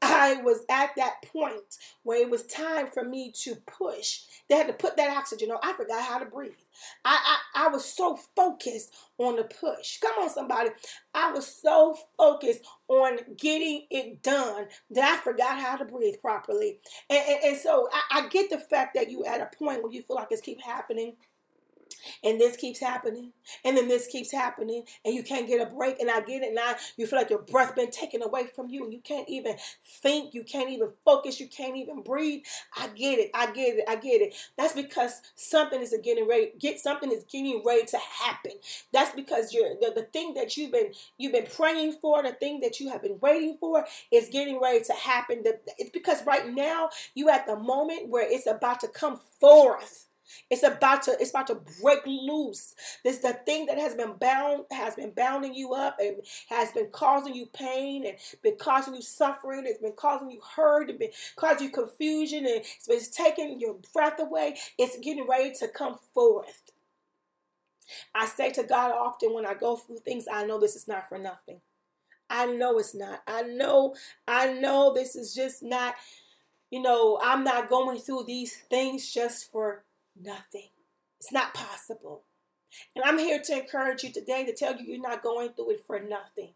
I 0.00 0.34
was 0.42 0.60
at 0.70 0.90
that 0.96 1.22
point 1.32 1.76
where 2.04 2.20
it 2.20 2.30
was 2.30 2.46
time 2.46 2.86
for 2.88 3.02
me 3.02 3.32
to 3.42 3.56
push. 3.66 4.20
They 4.48 4.56
had 4.56 4.68
to 4.68 4.72
put 4.72 4.96
that 4.96 5.16
oxygen 5.16 5.50
on. 5.50 5.58
I 5.62 5.72
forgot 5.72 6.04
how 6.04 6.18
to 6.18 6.26
breathe. 6.26 6.52
I, 7.04 7.38
I, 7.54 7.66
I 7.66 7.68
was 7.68 7.84
so 7.84 8.16
focused 8.36 8.94
on 9.18 9.36
the 9.36 9.44
push. 9.44 9.98
Come 10.00 10.22
on, 10.22 10.30
somebody. 10.30 10.70
I 11.14 11.32
was 11.32 11.46
so 11.46 11.98
focused 12.16 12.60
on 12.86 13.18
getting 13.36 13.86
it 13.90 14.22
done 14.22 14.66
that 14.90 15.18
I 15.18 15.22
forgot 15.22 15.58
how 15.58 15.76
to 15.76 15.84
breathe 15.84 16.20
properly. 16.22 16.78
And, 17.10 17.24
and, 17.28 17.44
and 17.44 17.56
so 17.56 17.88
I, 17.92 18.20
I 18.20 18.28
get 18.28 18.50
the 18.50 18.58
fact 18.58 18.94
that 18.94 19.10
you 19.10 19.24
at 19.24 19.40
a 19.40 19.56
point 19.56 19.82
where 19.82 19.92
you 19.92 20.02
feel 20.02 20.16
like 20.16 20.30
this 20.30 20.40
keep 20.40 20.62
happening 20.62 21.16
and 22.24 22.40
this 22.40 22.56
keeps 22.56 22.80
happening, 22.80 23.32
and 23.64 23.76
then 23.76 23.88
this 23.88 24.06
keeps 24.06 24.32
happening, 24.32 24.84
and 25.04 25.14
you 25.14 25.22
can't 25.22 25.46
get 25.46 25.60
a 25.60 25.74
break. 25.74 26.00
And 26.00 26.10
I 26.10 26.20
get 26.20 26.42
it 26.42 26.54
now. 26.54 26.74
You 26.96 27.06
feel 27.06 27.18
like 27.18 27.30
your 27.30 27.42
breath 27.42 27.74
been 27.74 27.90
taken 27.90 28.22
away 28.22 28.46
from 28.46 28.68
you, 28.68 28.84
and 28.84 28.92
you 28.92 29.00
can't 29.00 29.28
even 29.28 29.56
think, 30.02 30.34
you 30.34 30.44
can't 30.44 30.70
even 30.70 30.90
focus, 31.04 31.40
you 31.40 31.48
can't 31.48 31.76
even 31.76 32.02
breathe. 32.02 32.42
I 32.76 32.88
get 32.88 33.18
it. 33.18 33.30
I 33.34 33.46
get 33.46 33.76
it. 33.76 33.84
I 33.88 33.96
get 33.96 34.20
it. 34.20 34.34
That's 34.56 34.74
because 34.74 35.22
something 35.34 35.80
is 35.80 35.94
getting 36.02 36.28
ready. 36.28 36.52
Get 36.58 36.78
something 36.78 37.10
is 37.10 37.24
getting 37.24 37.62
ready 37.64 37.86
to 37.86 37.98
happen. 37.98 38.52
That's 38.92 39.14
because 39.14 39.52
you're 39.52 39.74
the, 39.80 39.92
the 39.94 40.02
thing 40.02 40.34
that 40.34 40.56
you've 40.56 40.72
been 40.72 40.92
you've 41.16 41.32
been 41.32 41.46
praying 41.54 41.96
for, 42.00 42.22
the 42.22 42.32
thing 42.32 42.60
that 42.60 42.80
you 42.80 42.90
have 42.90 43.02
been 43.02 43.18
waiting 43.20 43.56
for, 43.58 43.84
is 44.10 44.28
getting 44.28 44.60
ready 44.60 44.84
to 44.84 44.92
happen. 44.92 45.42
It's 45.78 45.90
because 45.90 46.24
right 46.26 46.48
now 46.52 46.90
you 47.14 47.28
at 47.30 47.46
the 47.46 47.56
moment 47.56 48.08
where 48.08 48.30
it's 48.30 48.46
about 48.46 48.80
to 48.80 48.88
come 48.88 49.20
forth. 49.40 50.06
It's 50.50 50.62
about 50.62 51.02
to 51.04 51.16
it's 51.20 51.30
about 51.30 51.46
to 51.48 51.60
break 51.80 52.00
loose. 52.06 52.74
This 53.04 53.18
the 53.18 53.34
thing 53.46 53.66
that 53.66 53.78
has 53.78 53.94
been 53.94 54.14
bound 54.20 54.64
has 54.70 54.94
been 54.94 55.10
bounding 55.10 55.54
you 55.54 55.74
up 55.74 55.96
and 56.00 56.16
has 56.48 56.72
been 56.72 56.88
causing 56.90 57.34
you 57.34 57.46
pain 57.46 58.06
and 58.06 58.16
been 58.42 58.56
causing 58.58 58.94
you 58.94 59.02
suffering. 59.02 59.64
It's 59.66 59.80
been 59.80 59.94
causing 59.96 60.30
you 60.30 60.40
hurt 60.56 60.90
and 60.90 60.98
been 60.98 61.10
causing 61.36 61.68
you 61.68 61.72
confusion 61.72 62.46
and 62.46 62.56
it's 62.60 62.86
been 62.86 63.00
taking 63.12 63.60
your 63.60 63.76
breath 63.92 64.18
away. 64.20 64.56
It's 64.78 64.98
getting 64.98 65.26
ready 65.28 65.52
to 65.60 65.68
come 65.68 65.98
forth. 66.14 66.62
I 68.14 68.26
say 68.26 68.50
to 68.52 68.64
God 68.64 68.92
often 68.92 69.32
when 69.32 69.46
I 69.46 69.54
go 69.54 69.76
through 69.76 69.98
things, 69.98 70.26
I 70.30 70.44
know 70.44 70.60
this 70.60 70.76
is 70.76 70.88
not 70.88 71.08
for 71.08 71.18
nothing. 71.18 71.60
I 72.28 72.44
know 72.44 72.78
it's 72.78 72.94
not. 72.94 73.22
I 73.26 73.42
know, 73.42 73.94
I 74.26 74.52
know 74.52 74.92
this 74.92 75.16
is 75.16 75.34
just 75.34 75.62
not 75.62 75.94
you 76.70 76.82
know, 76.82 77.18
I'm 77.22 77.44
not 77.44 77.68
going 77.68 77.98
through 77.98 78.24
these 78.26 78.56
things 78.70 79.10
just 79.10 79.50
for 79.50 79.84
nothing. 80.22 80.68
It's 81.20 81.32
not 81.32 81.54
possible. 81.54 82.24
And 82.94 83.04
I'm 83.04 83.18
here 83.18 83.40
to 83.44 83.60
encourage 83.60 84.04
you 84.04 84.12
today 84.12 84.44
to 84.44 84.54
tell 84.54 84.76
you 84.76 84.84
you're 84.86 85.00
not 85.00 85.22
going 85.22 85.50
through 85.50 85.70
it 85.70 85.84
for 85.86 85.98
nothing. 86.00 86.54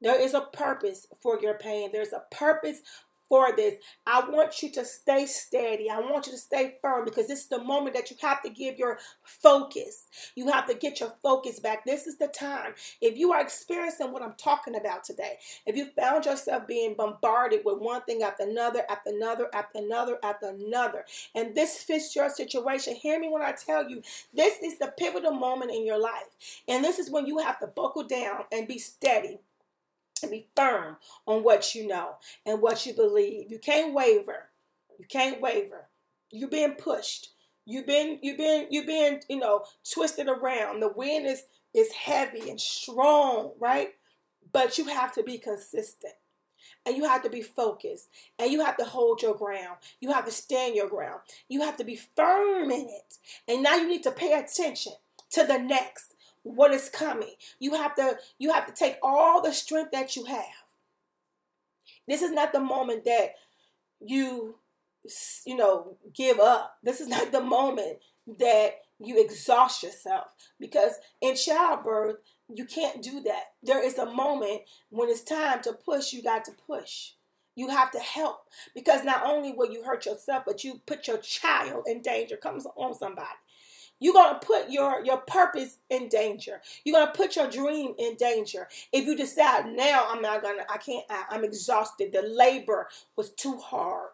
There 0.00 0.20
is 0.20 0.34
a 0.34 0.42
purpose 0.42 1.06
for 1.20 1.40
your 1.40 1.54
pain. 1.54 1.90
There's 1.92 2.12
a 2.12 2.24
purpose 2.30 2.80
for 3.28 3.54
this. 3.54 3.74
I 4.06 4.28
want 4.28 4.62
you 4.62 4.70
to 4.72 4.84
stay 4.84 5.26
steady. 5.26 5.90
I 5.90 6.00
want 6.00 6.26
you 6.26 6.32
to 6.32 6.38
stay 6.38 6.76
firm 6.82 7.04
because 7.04 7.28
this 7.28 7.42
is 7.42 7.48
the 7.48 7.62
moment 7.62 7.94
that 7.94 8.10
you 8.10 8.16
have 8.22 8.42
to 8.42 8.50
give 8.50 8.78
your 8.78 8.98
focus. 9.22 10.06
You 10.34 10.50
have 10.50 10.66
to 10.68 10.74
get 10.74 11.00
your 11.00 11.12
focus 11.22 11.60
back. 11.60 11.84
This 11.84 12.06
is 12.06 12.18
the 12.18 12.28
time. 12.28 12.74
If 13.00 13.16
you 13.16 13.32
are 13.32 13.40
experiencing 13.40 14.12
what 14.12 14.22
I'm 14.22 14.34
talking 14.38 14.76
about 14.76 15.04
today, 15.04 15.38
if 15.66 15.76
you 15.76 15.88
found 15.96 16.24
yourself 16.24 16.66
being 16.66 16.94
bombarded 16.94 17.60
with 17.64 17.78
one 17.78 18.02
thing 18.02 18.22
after 18.22 18.44
another, 18.44 18.82
after 18.88 19.10
another, 19.10 19.48
after 19.52 19.78
another, 19.78 20.18
after 20.22 20.48
another, 20.48 21.04
and 21.34 21.54
this 21.54 21.82
fits 21.82 22.14
your 22.16 22.30
situation, 22.30 22.94
hear 22.94 23.18
me 23.18 23.28
when 23.28 23.42
I 23.42 23.52
tell 23.52 23.88
you 23.88 24.02
this 24.32 24.58
is 24.62 24.78
the 24.78 24.92
pivotal 24.98 25.32
moment 25.32 25.70
in 25.70 25.84
your 25.84 26.00
life. 26.00 26.62
And 26.66 26.84
this 26.84 26.98
is 26.98 27.10
when 27.10 27.26
you 27.26 27.38
have 27.38 27.58
to 27.60 27.66
buckle 27.66 28.04
down 28.04 28.44
and 28.52 28.68
be 28.68 28.78
steady 28.78 29.40
and 30.22 30.32
be 30.32 30.48
firm 30.56 30.96
on 31.26 31.42
what 31.42 31.74
you 31.74 31.86
know 31.86 32.16
and 32.46 32.60
what 32.60 32.86
you 32.86 32.94
believe. 32.94 33.50
You 33.50 33.58
can't 33.58 33.94
waver. 33.94 34.50
You 34.98 35.06
can't 35.06 35.40
waver. 35.40 35.88
You're 36.30 36.48
being 36.48 36.74
pushed. 36.74 37.30
You've 37.64 37.86
been 37.86 38.18
you've 38.22 38.38
been 38.38 38.66
you've 38.70 38.86
been, 38.86 39.20
you 39.28 39.38
know, 39.38 39.64
twisted 39.90 40.28
around. 40.28 40.80
The 40.80 40.88
wind 40.88 41.26
is 41.26 41.44
is 41.74 41.92
heavy 41.92 42.48
and 42.50 42.60
strong, 42.60 43.52
right? 43.60 43.90
But 44.52 44.78
you 44.78 44.86
have 44.86 45.12
to 45.14 45.22
be 45.22 45.38
consistent. 45.38 46.14
And 46.86 46.96
you 46.96 47.04
have 47.04 47.22
to 47.22 47.30
be 47.30 47.42
focused. 47.42 48.08
And 48.38 48.50
you 48.50 48.64
have 48.64 48.78
to 48.78 48.84
hold 48.84 49.20
your 49.20 49.34
ground. 49.34 49.76
You 50.00 50.12
have 50.12 50.24
to 50.24 50.30
stand 50.30 50.74
your 50.74 50.88
ground. 50.88 51.20
You 51.48 51.60
have 51.60 51.76
to 51.76 51.84
be 51.84 52.00
firm 52.16 52.70
in 52.70 52.88
it. 52.88 53.18
And 53.46 53.62
now 53.62 53.76
you 53.76 53.86
need 53.86 54.02
to 54.04 54.10
pay 54.10 54.32
attention 54.32 54.94
to 55.32 55.44
the 55.44 55.58
next 55.58 56.14
what 56.54 56.72
is 56.72 56.88
coming. 56.88 57.34
You 57.58 57.74
have 57.74 57.94
to 57.96 58.18
you 58.38 58.52
have 58.52 58.66
to 58.66 58.72
take 58.72 58.96
all 59.02 59.42
the 59.42 59.52
strength 59.52 59.92
that 59.92 60.16
you 60.16 60.24
have. 60.24 60.44
This 62.06 62.22
is 62.22 62.32
not 62.32 62.52
the 62.52 62.60
moment 62.60 63.04
that 63.04 63.34
you 64.00 64.56
you 65.44 65.56
know 65.56 65.96
give 66.14 66.38
up. 66.38 66.76
This 66.82 67.00
is 67.00 67.08
not 67.16 67.32
the 67.32 67.42
moment 67.42 67.98
that 68.38 68.80
you 69.00 69.20
exhaust 69.20 69.82
yourself 69.82 70.26
because 70.58 70.94
in 71.20 71.36
childbirth 71.36 72.16
you 72.52 72.64
can't 72.64 73.02
do 73.02 73.20
that. 73.22 73.52
There 73.62 73.84
is 73.84 73.98
a 73.98 74.06
moment 74.06 74.62
when 74.90 75.08
it's 75.08 75.22
time 75.22 75.62
to 75.62 75.72
push, 75.72 76.12
you 76.12 76.22
got 76.22 76.44
to 76.46 76.52
push. 76.66 77.12
You 77.54 77.68
have 77.70 77.90
to 77.90 77.98
help 77.98 78.42
because 78.74 79.04
not 79.04 79.24
only 79.24 79.52
will 79.52 79.70
you 79.70 79.82
hurt 79.82 80.06
yourself, 80.06 80.44
but 80.46 80.62
you 80.62 80.80
put 80.86 81.08
your 81.08 81.18
child 81.18 81.84
in 81.86 82.02
danger. 82.02 82.36
Comes 82.36 82.66
on 82.76 82.94
somebody. 82.94 83.26
You're 84.00 84.14
going 84.14 84.38
to 84.38 84.46
put 84.46 84.70
your, 84.70 85.04
your 85.04 85.18
purpose 85.18 85.78
in 85.90 86.08
danger. 86.08 86.60
You're 86.84 86.96
going 86.96 87.12
to 87.12 87.12
put 87.12 87.36
your 87.36 87.50
dream 87.50 87.94
in 87.98 88.16
danger. 88.16 88.68
If 88.92 89.06
you 89.06 89.16
decide 89.16 89.66
now, 89.66 90.06
I'm 90.08 90.22
not 90.22 90.42
going 90.42 90.58
to, 90.58 90.70
I 90.70 90.78
can't, 90.78 91.04
I, 91.10 91.24
I'm 91.30 91.44
exhausted. 91.44 92.12
The 92.12 92.22
labor 92.22 92.88
was 93.16 93.30
too 93.30 93.58
hard. 93.58 94.10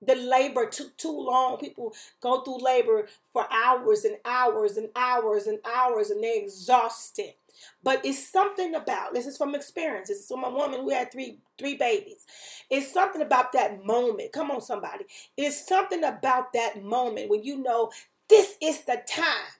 The 0.00 0.14
labor 0.14 0.66
took 0.66 0.96
too 0.96 1.18
long. 1.20 1.58
People 1.58 1.92
go 2.20 2.42
through 2.42 2.58
labor 2.58 3.08
for 3.32 3.46
hours 3.52 4.04
and 4.04 4.16
hours 4.24 4.76
and 4.76 4.90
hours 4.94 5.46
and 5.46 5.58
hours 5.64 6.10
and 6.10 6.22
they're 6.22 6.42
exhausted. 6.42 7.34
But 7.82 8.04
it's 8.04 8.24
something 8.24 8.74
about 8.76 9.14
this 9.14 9.26
is 9.26 9.36
from 9.36 9.56
experience. 9.56 10.08
This 10.08 10.20
is 10.20 10.28
from 10.28 10.44
a 10.44 10.50
woman 10.50 10.80
who 10.80 10.90
had 10.90 11.10
three 11.10 11.38
three 11.58 11.74
babies. 11.74 12.24
It's 12.70 12.92
something 12.92 13.20
about 13.20 13.52
that 13.52 13.84
moment. 13.84 14.32
Come 14.32 14.52
on, 14.52 14.60
somebody. 14.60 15.06
It's 15.36 15.66
something 15.66 16.04
about 16.04 16.52
that 16.52 16.82
moment 16.82 17.28
when 17.28 17.42
you 17.42 17.60
know 17.60 17.90
this 18.28 18.54
is 18.62 18.84
the 18.84 19.02
time. 19.08 19.52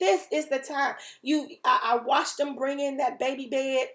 This 0.00 0.26
is 0.32 0.48
the 0.48 0.58
time. 0.58 0.94
You, 1.22 1.48
I, 1.64 1.80
I 2.00 2.04
watched 2.04 2.38
them 2.38 2.56
bring 2.56 2.80
in 2.80 2.98
that 2.98 3.18
baby 3.18 3.48
bed, 3.50 3.88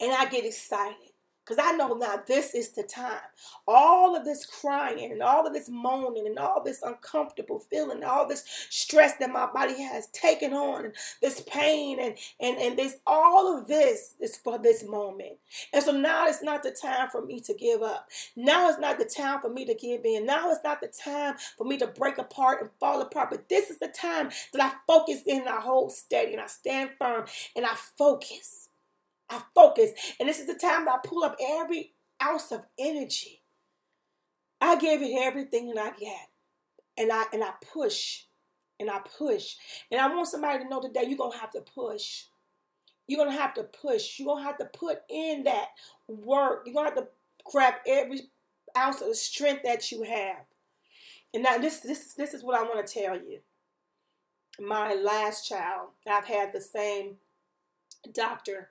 and 0.00 0.12
I 0.12 0.26
get 0.26 0.44
excited. 0.44 1.09
Because 1.44 1.64
I 1.64 1.72
know 1.76 1.94
now 1.94 2.22
this 2.26 2.54
is 2.54 2.70
the 2.70 2.82
time. 2.82 3.20
All 3.66 4.16
of 4.16 4.24
this 4.24 4.46
crying 4.46 5.10
and 5.12 5.22
all 5.22 5.46
of 5.46 5.52
this 5.52 5.68
moaning 5.68 6.26
and 6.26 6.38
all 6.38 6.62
this 6.62 6.82
uncomfortable 6.82 7.58
feeling, 7.58 8.04
all 8.04 8.28
this 8.28 8.44
stress 8.70 9.14
that 9.16 9.30
my 9.30 9.46
body 9.52 9.82
has 9.82 10.06
taken 10.08 10.52
on, 10.52 10.92
this 11.20 11.42
pain 11.46 11.98
and, 12.00 12.16
and, 12.40 12.58
and 12.58 12.78
this 12.78 12.98
all 13.06 13.58
of 13.58 13.66
this 13.66 14.14
is 14.20 14.36
for 14.36 14.58
this 14.58 14.84
moment. 14.84 15.38
And 15.72 15.82
so 15.82 15.92
now 15.92 16.26
it's 16.26 16.42
not 16.42 16.62
the 16.62 16.70
time 16.70 17.08
for 17.08 17.24
me 17.24 17.40
to 17.40 17.54
give 17.54 17.82
up. 17.82 18.08
Now 18.36 18.68
it's 18.68 18.78
not 18.78 18.98
the 18.98 19.04
time 19.04 19.40
for 19.40 19.50
me 19.50 19.64
to 19.66 19.74
give 19.74 20.04
in. 20.04 20.26
Now 20.26 20.50
it's 20.50 20.64
not 20.64 20.80
the 20.80 20.88
time 20.88 21.34
for 21.56 21.64
me 21.64 21.78
to 21.78 21.86
break 21.86 22.18
apart 22.18 22.60
and 22.60 22.70
fall 22.78 23.00
apart. 23.00 23.30
But 23.30 23.48
this 23.48 23.70
is 23.70 23.78
the 23.78 23.88
time 23.88 24.30
that 24.52 24.62
I 24.62 24.72
focus 24.86 25.22
in 25.26 25.40
and 25.40 25.48
I 25.48 25.60
hold 25.60 25.92
steady 25.92 26.32
and 26.32 26.40
I 26.40 26.46
stand 26.46 26.90
firm 26.98 27.24
and 27.56 27.66
I 27.66 27.74
focus. 27.74 28.69
I 29.30 29.42
focus. 29.54 29.90
And 30.18 30.28
this 30.28 30.40
is 30.40 30.46
the 30.46 30.54
time 30.54 30.84
that 30.84 30.94
I 30.94 31.06
pull 31.06 31.24
up 31.24 31.36
every 31.40 31.92
ounce 32.22 32.52
of 32.52 32.66
energy. 32.78 33.42
I 34.60 34.76
give 34.76 35.00
it 35.00 35.16
everything 35.20 35.72
that 35.72 35.78
I 35.78 35.98
get. 35.98 36.28
And 36.98 37.12
I 37.12 37.24
and 37.32 37.42
I 37.42 37.52
push. 37.72 38.24
And 38.78 38.90
I 38.90 39.00
push. 39.18 39.56
And 39.90 40.00
I 40.00 40.08
want 40.08 40.28
somebody 40.28 40.62
to 40.62 40.68
know 40.68 40.80
today 40.80 41.04
you're 41.06 41.16
gonna 41.16 41.38
have 41.38 41.52
to 41.52 41.60
push. 41.60 42.24
You're 43.06 43.24
gonna 43.24 43.36
have 43.36 43.54
to 43.54 43.64
push. 43.64 44.18
You're 44.18 44.34
gonna 44.34 44.44
have 44.44 44.58
to 44.58 44.66
put 44.66 44.98
in 45.08 45.44
that 45.44 45.68
work. 46.08 46.62
You're 46.66 46.74
gonna 46.74 46.90
have 46.90 46.98
to 46.98 47.08
grab 47.44 47.74
every 47.86 48.22
ounce 48.76 49.00
of 49.00 49.16
strength 49.16 49.62
that 49.64 49.90
you 49.90 50.02
have. 50.02 50.46
And 51.32 51.42
now 51.42 51.58
this 51.58 51.80
this 51.80 52.14
this 52.14 52.34
is 52.34 52.42
what 52.42 52.58
I 52.58 52.62
want 52.62 52.86
to 52.86 52.92
tell 52.92 53.14
you. 53.14 53.40
My 54.58 54.94
last 54.94 55.48
child, 55.48 55.90
I've 56.06 56.26
had 56.26 56.52
the 56.52 56.60
same 56.60 57.16
doctor 58.12 58.70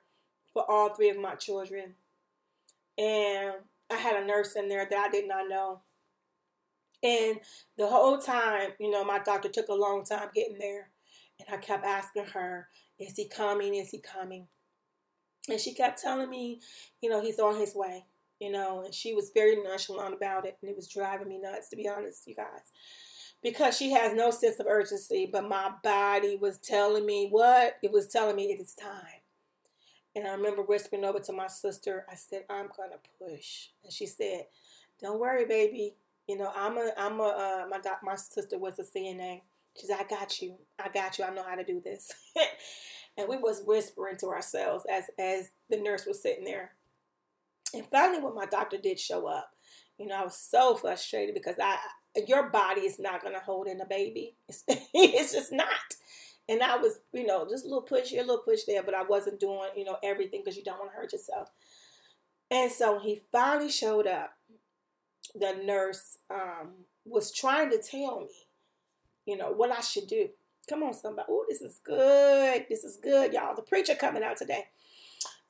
for 0.53 0.69
all 0.69 0.89
three 0.89 1.09
of 1.09 1.17
my 1.17 1.35
children. 1.35 1.95
And 2.97 3.53
I 3.89 3.95
had 3.95 4.21
a 4.21 4.25
nurse 4.25 4.55
in 4.55 4.67
there 4.67 4.88
that 4.89 4.99
I 4.99 5.09
did 5.09 5.27
not 5.27 5.49
know. 5.49 5.81
And 7.01 7.39
the 7.77 7.88
whole 7.88 8.17
time, 8.17 8.71
you 8.79 8.91
know, 8.91 9.03
my 9.03 9.19
doctor 9.19 9.49
took 9.49 9.69
a 9.69 9.73
long 9.73 10.03
time 10.03 10.29
getting 10.35 10.57
there. 10.57 10.89
And 11.39 11.47
I 11.57 11.57
kept 11.57 11.85
asking 11.85 12.25
her, 12.25 12.67
Is 12.99 13.15
he 13.15 13.27
coming? 13.27 13.75
Is 13.75 13.91
he 13.91 13.99
coming? 13.99 14.47
And 15.49 15.59
she 15.59 15.73
kept 15.73 16.01
telling 16.01 16.29
me, 16.29 16.59
you 17.01 17.09
know, 17.09 17.21
he's 17.21 17.39
on 17.39 17.59
his 17.59 17.73
way, 17.73 18.05
you 18.39 18.51
know, 18.51 18.83
and 18.83 18.93
she 18.93 19.13
was 19.13 19.31
very 19.33 19.55
nonchalant 19.63 20.13
about 20.13 20.45
it. 20.45 20.57
And 20.62 20.69
it 20.69 20.75
was 20.75 20.88
driving 20.88 21.29
me 21.29 21.39
nuts, 21.39 21.69
to 21.69 21.75
be 21.75 21.88
honest, 21.88 22.27
you 22.27 22.35
guys. 22.35 22.71
Because 23.41 23.77
she 23.77 23.91
has 23.91 24.13
no 24.13 24.31
sense 24.31 24.59
of 24.59 24.67
urgency, 24.67 25.27
but 25.31 25.47
my 25.47 25.71
body 25.81 26.35
was 26.35 26.57
telling 26.57 27.05
me 27.05 27.29
what? 27.29 27.77
It 27.81 27.91
was 27.91 28.07
telling 28.07 28.35
me 28.35 28.51
it 28.51 28.59
is 28.62 28.75
time. 28.75 29.18
And 30.15 30.27
I 30.27 30.31
remember 30.31 30.63
whispering 30.63 31.05
over 31.05 31.19
to 31.19 31.33
my 31.33 31.47
sister, 31.47 32.05
I 32.11 32.15
said, 32.15 32.43
I'm 32.49 32.67
going 32.75 32.89
to 32.91 32.99
push. 33.19 33.67
And 33.83 33.93
she 33.93 34.05
said, 34.05 34.45
Don't 35.01 35.19
worry, 35.19 35.45
baby. 35.45 35.95
You 36.27 36.37
know, 36.37 36.51
I'm 36.55 36.77
a, 36.77 36.91
I'm 36.97 37.19
a, 37.19 37.23
uh, 37.23 37.65
my, 37.69 37.79
doc, 37.79 37.99
my 38.03 38.15
sister 38.15 38.57
was 38.57 38.79
a 38.79 38.83
CNA. 38.83 39.41
She 39.79 39.87
said, 39.87 39.97
I 39.99 40.03
got 40.03 40.41
you. 40.41 40.55
I 40.77 40.89
got 40.89 41.17
you. 41.17 41.25
I 41.25 41.33
know 41.33 41.43
how 41.43 41.55
to 41.55 41.63
do 41.63 41.81
this. 41.83 42.11
and 43.17 43.27
we 43.27 43.37
was 43.37 43.63
whispering 43.65 44.17
to 44.17 44.27
ourselves 44.27 44.85
as, 44.91 45.05
as 45.17 45.49
the 45.69 45.77
nurse 45.77 46.05
was 46.05 46.21
sitting 46.21 46.43
there. 46.43 46.71
And 47.73 47.85
finally, 47.87 48.21
when 48.21 48.35
my 48.35 48.45
doctor 48.45 48.77
did 48.77 48.99
show 48.99 49.27
up, 49.27 49.51
you 49.97 50.07
know, 50.07 50.15
I 50.15 50.23
was 50.23 50.37
so 50.37 50.75
frustrated 50.75 51.35
because 51.35 51.55
I, 51.61 51.77
your 52.27 52.49
body 52.49 52.81
is 52.81 52.99
not 52.99 53.21
going 53.21 53.33
to 53.33 53.41
hold 53.41 53.67
in 53.67 53.81
a 53.81 53.85
baby. 53.85 54.35
It's, 54.47 54.63
it's 54.93 55.33
just 55.33 55.51
not. 55.51 55.67
And 56.49 56.63
I 56.63 56.77
was, 56.77 56.97
you 57.13 57.27
know, 57.27 57.47
just 57.47 57.63
a 57.63 57.67
little 57.67 57.83
push 57.83 58.09
here, 58.09 58.23
a 58.23 58.25
little 58.25 58.41
push 58.41 58.63
there, 58.63 58.81
but 58.81 58.95
I 58.95 59.03
wasn't 59.03 59.39
doing, 59.39 59.69
you 59.77 59.85
know, 59.85 59.97
everything 60.03 60.41
because 60.43 60.57
you 60.57 60.63
don't 60.63 60.79
want 60.79 60.91
to 60.91 60.97
hurt 60.97 61.13
yourself. 61.13 61.49
And 62.49 62.71
so 62.71 62.97
he 62.97 63.21
finally 63.31 63.69
showed 63.69 64.07
up. 64.07 64.33
The 65.35 65.62
nurse 65.63 66.17
um, 66.31 66.71
was 67.05 67.31
trying 67.31 67.69
to 67.69 67.77
tell 67.77 68.21
me, 68.21 68.33
you 69.27 69.38
know, 69.38 69.51
what 69.51 69.69
I 69.69 69.81
should 69.81 70.07
do. 70.07 70.29
Come 70.67 70.81
on, 70.81 70.95
somebody. 70.95 71.27
Oh, 71.29 71.45
this 71.47 71.62
is 71.62 71.79
good. 71.83 72.65
This 72.67 72.83
is 72.83 72.97
good, 72.97 73.31
y'all. 73.31 73.55
The 73.55 73.62
preacher 73.62 73.93
coming 73.93 74.23
out 74.23 74.38
today. 74.38 74.65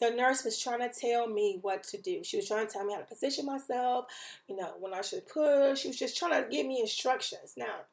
The 0.02 0.10
nurse 0.10 0.44
was 0.44 0.60
trying 0.60 0.80
to 0.80 0.90
tell 0.90 1.28
me 1.28 1.60
what 1.62 1.84
to 1.84 2.02
do. 2.02 2.26
She 2.26 2.36
was 2.36 2.48
trying 2.48 2.68
to 2.68 2.74
tell 2.74 2.86
me 2.86 2.94
how 2.94 3.00
to 3.00 3.06
position 3.06 3.46
myself, 3.46 4.06
you 4.50 4.58
know, 4.58 4.74
when 4.80 4.94
I 4.94 5.00
should 5.00 5.28
push. 5.28 5.80
She 5.80 5.88
was 5.88 5.98
just 5.98 6.18
trying 6.18 6.44
to 6.44 6.50
give 6.50 6.66
me 6.66 6.82
instructions. 6.82 7.54
Now, 7.56 7.86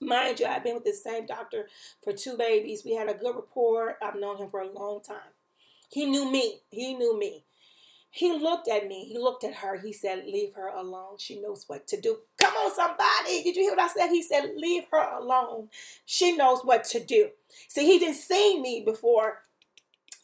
Mind 0.00 0.40
you, 0.40 0.46
I've 0.46 0.62
been 0.62 0.74
with 0.74 0.84
the 0.84 0.92
same 0.92 1.26
doctor 1.26 1.68
for 2.02 2.12
two 2.12 2.36
babies. 2.36 2.82
We 2.84 2.94
had 2.94 3.08
a 3.08 3.14
good 3.14 3.34
rapport. 3.34 3.96
I've 4.02 4.18
known 4.18 4.38
him 4.38 4.50
for 4.50 4.60
a 4.60 4.70
long 4.70 5.00
time. 5.02 5.32
He 5.90 6.06
knew 6.06 6.30
me. 6.30 6.60
He 6.70 6.94
knew 6.94 7.18
me. 7.18 7.44
He 8.10 8.32
looked 8.32 8.68
at 8.68 8.86
me. 8.86 9.04
He 9.04 9.18
looked 9.18 9.44
at 9.44 9.56
her. 9.56 9.78
He 9.78 9.92
said, 9.92 10.24
Leave 10.26 10.54
her 10.54 10.68
alone. 10.68 11.18
She 11.18 11.40
knows 11.40 11.64
what 11.66 11.86
to 11.88 12.00
do. 12.00 12.18
Come 12.38 12.54
on, 12.54 12.74
somebody. 12.74 13.42
Did 13.42 13.56
you 13.56 13.62
hear 13.62 13.72
what 13.72 13.80
I 13.80 13.88
said? 13.88 14.08
He 14.08 14.22
said, 14.22 14.52
Leave 14.56 14.84
her 14.90 15.18
alone. 15.18 15.68
She 16.06 16.36
knows 16.36 16.60
what 16.64 16.84
to 16.84 17.04
do. 17.04 17.30
See, 17.68 17.86
he 17.86 17.98
didn't 17.98 18.16
see 18.16 18.60
me 18.60 18.82
before 18.84 19.40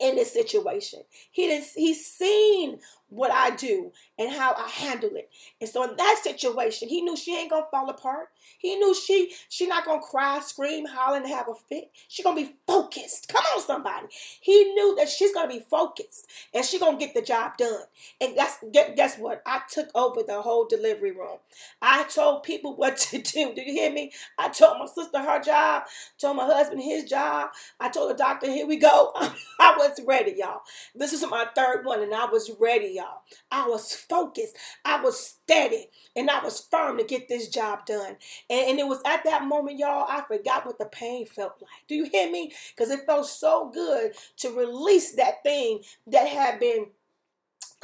in 0.00 0.16
this 0.16 0.32
situation. 0.32 1.00
He 1.30 1.46
didn't, 1.46 1.68
he's 1.74 2.04
seen 2.04 2.80
what 3.08 3.30
I 3.30 3.50
do 3.54 3.92
and 4.18 4.32
how 4.32 4.54
I 4.54 4.68
handle 4.68 5.10
it. 5.16 5.30
And 5.60 5.70
so 5.70 5.88
in 5.88 5.96
that 5.96 6.20
situation, 6.22 6.88
he 6.88 7.02
knew 7.02 7.16
she 7.16 7.36
ain't 7.36 7.50
gonna 7.50 7.66
fall 7.70 7.88
apart. 7.90 8.28
He 8.58 8.76
knew 8.76 8.94
she 8.94 9.32
she 9.48 9.66
not 9.66 9.84
gonna 9.84 10.02
cry, 10.02 10.40
scream, 10.40 10.86
holler, 10.86 11.18
and 11.18 11.28
have 11.28 11.48
a 11.48 11.54
fit. 11.68 11.90
She 12.08 12.22
gonna 12.22 12.36
be 12.40 12.54
focused. 12.66 13.28
Come 13.28 13.44
on, 13.54 13.62
somebody. 13.62 14.06
He 14.40 14.64
knew 14.74 14.94
that 14.96 15.08
she's 15.08 15.32
gonna 15.34 15.48
be 15.48 15.64
focused 15.70 16.26
and 16.54 16.64
she 16.64 16.78
gonna 16.78 16.98
get 16.98 17.14
the 17.14 17.22
job 17.22 17.56
done. 17.58 17.82
And 18.20 18.36
that's 18.36 18.58
guess 18.72 19.18
what? 19.18 19.42
I 19.46 19.62
took 19.70 19.88
over 19.94 20.22
the 20.22 20.42
whole 20.42 20.66
delivery 20.66 21.12
room. 21.12 21.38
I 21.82 22.04
told 22.04 22.42
people 22.42 22.76
what 22.76 22.96
to 22.98 23.18
do. 23.22 23.54
Do 23.54 23.62
you 23.62 23.72
hear 23.72 23.92
me? 23.92 24.12
I 24.38 24.48
told 24.48 24.78
my 24.78 24.86
sister 24.86 25.20
her 25.20 25.40
job, 25.42 25.84
told 26.18 26.36
my 26.36 26.46
husband 26.46 26.82
his 26.82 27.04
job. 27.04 27.50
I 27.80 27.88
told 27.88 28.10
the 28.10 28.14
doctor, 28.14 28.46
here 28.46 28.66
we 28.66 28.76
go. 28.76 29.12
I 29.60 29.74
was 29.76 30.00
ready, 30.06 30.34
y'all. 30.38 30.62
This 30.94 31.12
is 31.12 31.24
my 31.28 31.46
third 31.54 31.84
one, 31.84 32.02
and 32.02 32.14
I 32.14 32.26
was 32.26 32.50
ready, 32.58 32.88
y'all. 32.94 33.22
I 33.50 33.68
was 33.68 33.94
focused. 33.94 34.56
I 34.84 35.02
was 35.02 35.18
steady 35.18 35.88
and 36.16 36.30
I 36.30 36.42
was 36.42 36.66
firm 36.70 36.98
to 36.98 37.04
get 37.04 37.28
this 37.28 37.48
job 37.48 37.86
done. 37.86 38.16
And, 38.48 38.70
and 38.70 38.78
it 38.78 38.86
was 38.86 39.00
at 39.06 39.24
that 39.24 39.44
moment, 39.44 39.78
y'all, 39.78 40.06
I 40.08 40.22
forgot 40.26 40.66
what 40.66 40.78
the 40.78 40.86
pain 40.86 41.26
felt 41.26 41.54
like. 41.60 41.86
Do 41.88 41.94
you 41.94 42.04
hear 42.04 42.30
me? 42.30 42.52
Because 42.74 42.90
it 42.90 43.06
felt 43.06 43.26
so 43.26 43.70
good 43.72 44.12
to 44.38 44.50
release 44.50 45.12
that 45.12 45.42
thing 45.42 45.80
that 46.06 46.28
had 46.28 46.60
been 46.60 46.86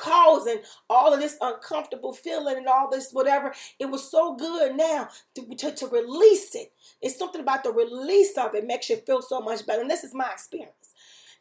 causing 0.01 0.59
all 0.89 1.13
of 1.13 1.21
this 1.21 1.37
uncomfortable 1.41 2.13
feeling 2.13 2.57
and 2.57 2.67
all 2.67 2.89
this 2.91 3.13
whatever. 3.13 3.53
It 3.79 3.87
was 3.87 4.11
so 4.11 4.35
good 4.35 4.75
now 4.75 5.09
to, 5.35 5.55
to, 5.57 5.73
to, 5.73 5.87
release 5.89 6.55
it. 6.55 6.73
It's 7.03 7.19
something 7.19 7.41
about 7.41 7.65
the 7.65 7.73
release 7.73 8.37
of 8.39 8.55
it 8.55 8.67
makes 8.67 8.89
you 8.89 8.97
feel 8.97 9.21
so 9.21 9.41
much 9.41 9.67
better. 9.67 9.83
And 9.83 9.91
this 9.91 10.05
is 10.05 10.15
my 10.15 10.31
experience. 10.33 10.80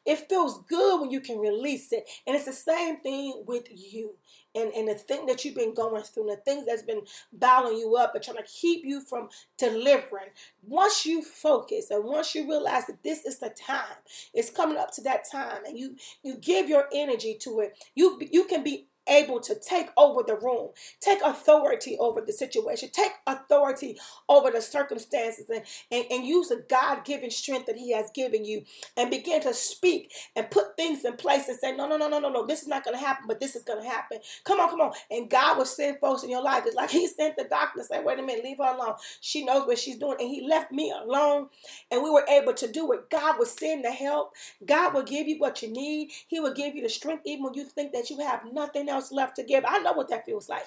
It 0.06 0.28
feels 0.30 0.64
good 0.64 1.02
when 1.02 1.12
you 1.12 1.22
can 1.22 1.40
release 1.40 1.92
it. 1.92 2.10
And 2.26 2.36
it's 2.36 2.46
the 2.46 2.54
same 2.54 2.98
thing 2.98 3.44
with 3.46 3.68
you 3.70 4.16
and, 4.56 4.72
and 4.74 4.88
the 4.88 4.96
thing 4.96 5.26
that 5.28 5.46
you've 5.46 5.56
been 5.56 5.74
going 5.74 6.02
through, 6.04 6.30
and 6.30 6.38
the 6.38 6.42
things 6.42 6.66
that's 6.66 6.82
been 6.82 7.02
bottling 7.32 7.78
you 7.78 7.96
up 7.96 8.16
and 8.16 8.24
trying 8.24 8.38
to 8.38 8.44
keep 8.44 8.84
you 8.84 9.02
from 9.02 9.30
delivering. 9.58 10.30
Once 10.64 11.06
you 11.06 11.22
focus 11.22 11.92
and 11.92 12.04
once 12.04 12.34
you 12.34 12.48
realize 12.48 12.88
that 12.88 13.04
this 13.04 13.26
is 13.26 13.40
the 13.40 13.50
time, 13.50 13.98
it's 14.34 14.50
coming 14.50 14.78
up 14.78 14.92
to 14.92 15.02
that 15.02 15.30
time, 15.30 15.64
and 15.66 15.78
you 15.78 15.96
you 16.24 16.36
give 16.36 16.68
your 16.68 16.86
energy 16.94 17.38
to 17.42 17.60
it, 17.60 17.78
you 17.96 18.20
you 18.32 18.46
can 18.46 18.64
be 18.64 18.88
able 19.10 19.40
to 19.42 19.56
take 19.56 19.90
over 19.98 20.24
the 20.24 20.36
room, 20.38 20.70
take 21.02 21.22
authority 21.24 21.98
over 22.00 22.22
the 22.22 22.34
situation, 22.34 22.90
take 22.92 23.14
authority 23.28 23.98
over 24.30 24.52
the 24.52 24.62
circumstances, 24.62 25.50
and, 25.50 25.64
and, 25.92 26.06
and 26.12 26.26
use 26.26 26.50
the 26.50 26.64
God 26.70 27.06
given 27.06 27.32
strength 27.32 27.68
that 27.68 27.78
He 27.78 27.94
has 27.94 28.12
given 28.12 28.46
you 28.46 28.64
and 28.98 29.10
begin 29.10 29.42
to 29.44 29.54
speak 29.54 30.14
and 30.36 30.50
put 30.52 30.76
things 30.78 31.06
in 31.06 31.14
place 31.16 31.48
and 31.48 31.58
say, 31.58 31.76
No, 31.76 31.88
no, 31.88 31.98
no, 31.98 32.10
no, 32.10 32.20
no, 32.20 32.30
no, 32.30 32.46
this 32.46 32.62
is 32.62 32.68
not 32.68 32.84
going 32.84 32.98
to 32.98 33.04
happen, 33.06 33.26
but 33.28 33.40
this 33.40 33.56
is 33.56 33.64
going 33.64 33.82
to 33.84 33.90
happen. 33.90 34.20
Come 34.44 34.60
on, 34.60 34.70
come 34.70 34.82
on. 34.82 34.94
And 35.10 35.30
God 35.30 35.58
will 35.58 35.66
send 35.66 36.00
folks 36.00 36.24
in 36.24 36.30
your 36.30 36.44
life. 36.44 36.64
It's 36.66 36.76
like 36.76 36.90
He 36.92 37.08
sent 37.08 37.38
the 37.38 37.46
doctor 37.46 37.80
to 37.80 37.86
say, 37.86 38.02
Wait 38.04 38.20
a 38.20 38.22
minute, 38.22 38.44
leave 38.44 38.58
her 38.58 38.74
alone. 38.76 38.96
She 39.22 39.44
knows 39.46 39.68
what 39.68 39.80
she's 39.80 39.98
doing. 39.98 40.18
And 40.20 40.30
He 40.30 40.48
left 40.48 40.72
me 40.72 40.92
alone, 40.92 41.48
and 41.92 42.04
we 42.04 42.10
were 42.10 42.26
able 42.30 42.54
to 42.54 42.72
do 42.72 42.92
it. 42.94 43.10
God 43.10 43.38
will 43.40 43.46
send 43.46 43.86
the 43.86 43.92
help, 43.92 44.34
God 44.66 44.94
will 44.94 45.04
give 45.04 45.28
you 45.28 45.40
what 45.40 45.62
you 45.62 45.70
need, 45.72 46.12
He 46.28 46.40
will 46.40 46.54
give 46.54 46.76
you 46.76 46.84
the 46.84 46.90
strength, 46.90 47.24
even 47.26 47.44
when 47.44 47.54
you 47.54 47.66
think 47.66 47.94
that 47.94 48.10
you 48.10 48.20
have 48.20 48.42
nothing 48.52 48.90
else 48.90 48.99
else 49.00 49.12
left 49.12 49.36
to 49.38 49.44
give. 49.44 49.64
I 49.68 49.80
know 49.80 49.94
what 49.94 50.10
that 50.10 50.26
feels 50.26 50.50
like. 50.50 50.64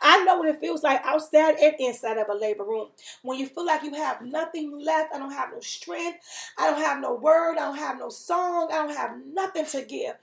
I 0.00 0.24
know 0.24 0.38
what 0.38 0.48
it 0.48 0.60
feels 0.60 0.82
like 0.82 1.02
outside 1.04 1.56
and 1.60 1.74
inside 1.78 2.18
of 2.18 2.28
a 2.28 2.34
labor 2.34 2.64
room. 2.64 2.88
When 3.22 3.38
you 3.38 3.46
feel 3.46 3.66
like 3.66 3.82
you 3.82 3.94
have 3.94 4.22
nothing 4.22 4.78
left, 4.78 5.14
I 5.14 5.18
don't 5.18 5.32
have 5.32 5.50
no 5.52 5.60
strength, 5.60 6.18
I 6.58 6.70
don't 6.70 6.80
have 6.80 7.00
no 7.00 7.14
word, 7.14 7.52
I 7.52 7.66
don't 7.66 7.78
have 7.78 7.98
no 7.98 8.08
song, 8.08 8.70
I 8.72 8.86
don't 8.86 8.96
have 8.96 9.16
nothing 9.32 9.66
to 9.66 9.82
give. 9.82 10.14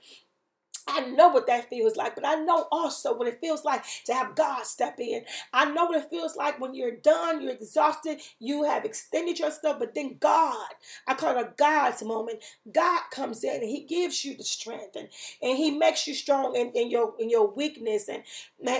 I 0.88 1.00
know 1.02 1.28
what 1.28 1.46
that 1.46 1.70
feels 1.70 1.96
like, 1.96 2.14
but 2.14 2.26
I 2.26 2.36
know 2.36 2.66
also 2.72 3.16
what 3.16 3.28
it 3.28 3.40
feels 3.40 3.64
like 3.64 3.84
to 4.06 4.14
have 4.14 4.34
God 4.34 4.64
step 4.66 5.00
in. 5.00 5.24
I 5.52 5.66
know 5.70 5.86
what 5.86 6.02
it 6.02 6.10
feels 6.10 6.36
like 6.36 6.60
when 6.60 6.74
you're 6.74 6.96
done, 6.96 7.42
you're 7.42 7.52
exhausted, 7.52 8.20
you 8.38 8.64
have 8.64 8.84
extended 8.84 9.38
yourself, 9.38 9.78
but 9.78 9.94
then 9.94 10.16
God, 10.20 10.68
I 11.06 11.14
call 11.14 11.36
it 11.38 11.42
a 11.42 11.52
God's 11.56 12.02
moment. 12.04 12.40
God 12.72 13.02
comes 13.12 13.44
in 13.44 13.56
and 13.62 13.70
He 13.70 13.82
gives 13.84 14.24
you 14.24 14.36
the 14.36 14.44
strength 14.44 14.96
and, 14.96 15.08
and 15.42 15.56
He 15.56 15.70
makes 15.70 16.06
you 16.06 16.14
strong 16.14 16.56
in, 16.56 16.70
in 16.72 16.90
your 16.90 17.14
in 17.18 17.30
your 17.30 17.48
weakness 17.48 18.08
and 18.08 18.22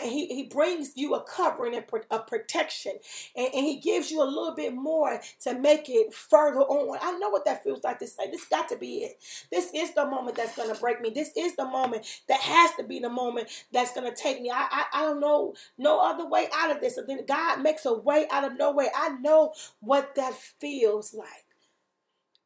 he, 0.03 0.27
he 0.27 0.45
brings 0.45 0.93
you 0.97 1.15
a 1.15 1.23
covering 1.23 1.75
and 1.75 1.85
a 2.11 2.19
protection 2.21 2.93
and, 3.37 3.49
and 3.55 3.67
He 3.67 3.79
gives 3.81 4.11
you 4.11 4.23
a 4.23 4.25
little 4.25 4.55
bit 4.55 4.75
more 4.75 5.21
to 5.43 5.55
make 5.59 5.89
it 5.89 6.15
further 6.15 6.61
on. 6.61 6.99
I 7.03 7.19
know 7.19 7.31
what 7.31 7.45
that 7.47 7.65
feels 7.65 7.85
like 7.85 7.99
to 8.01 8.07
say. 8.07 8.31
This 8.31 8.47
got 8.47 8.69
to 8.71 8.77
be 8.77 8.99
it. 9.05 9.19
This 9.51 9.71
is 9.75 9.95
the 9.95 10.07
moment 10.07 10.37
that's 10.37 10.57
going 10.57 10.75
to 10.75 10.81
break 10.81 11.01
me. 11.01 11.11
This 11.11 11.31
is 11.37 11.57
the 11.57 11.65
moment 11.65 11.92
moment. 11.93 12.23
That 12.29 12.41
has 12.41 12.75
to 12.77 12.83
be 12.83 12.99
the 12.99 13.09
moment 13.09 13.49
that's 13.73 13.93
going 13.93 14.11
to 14.11 14.17
take 14.17 14.41
me. 14.41 14.51
I, 14.51 14.67
I, 14.71 14.85
I 14.93 15.03
don't 15.03 15.21
know 15.21 15.55
no 15.79 16.01
other 16.01 16.29
way 16.29 16.49
out 16.55 16.71
of 16.71 16.81
this. 16.81 16.97
And 16.97 17.09
then 17.09 17.25
God 17.27 17.63
makes 17.63 17.87
a 17.87 17.95
way 17.95 18.27
out 18.31 18.45
of 18.45 18.59
no 18.59 18.73
way. 18.73 18.89
I 18.95 19.11
know 19.21 19.53
what 19.81 20.15
that 20.17 20.35
feels 20.35 21.15
like. 21.15 21.29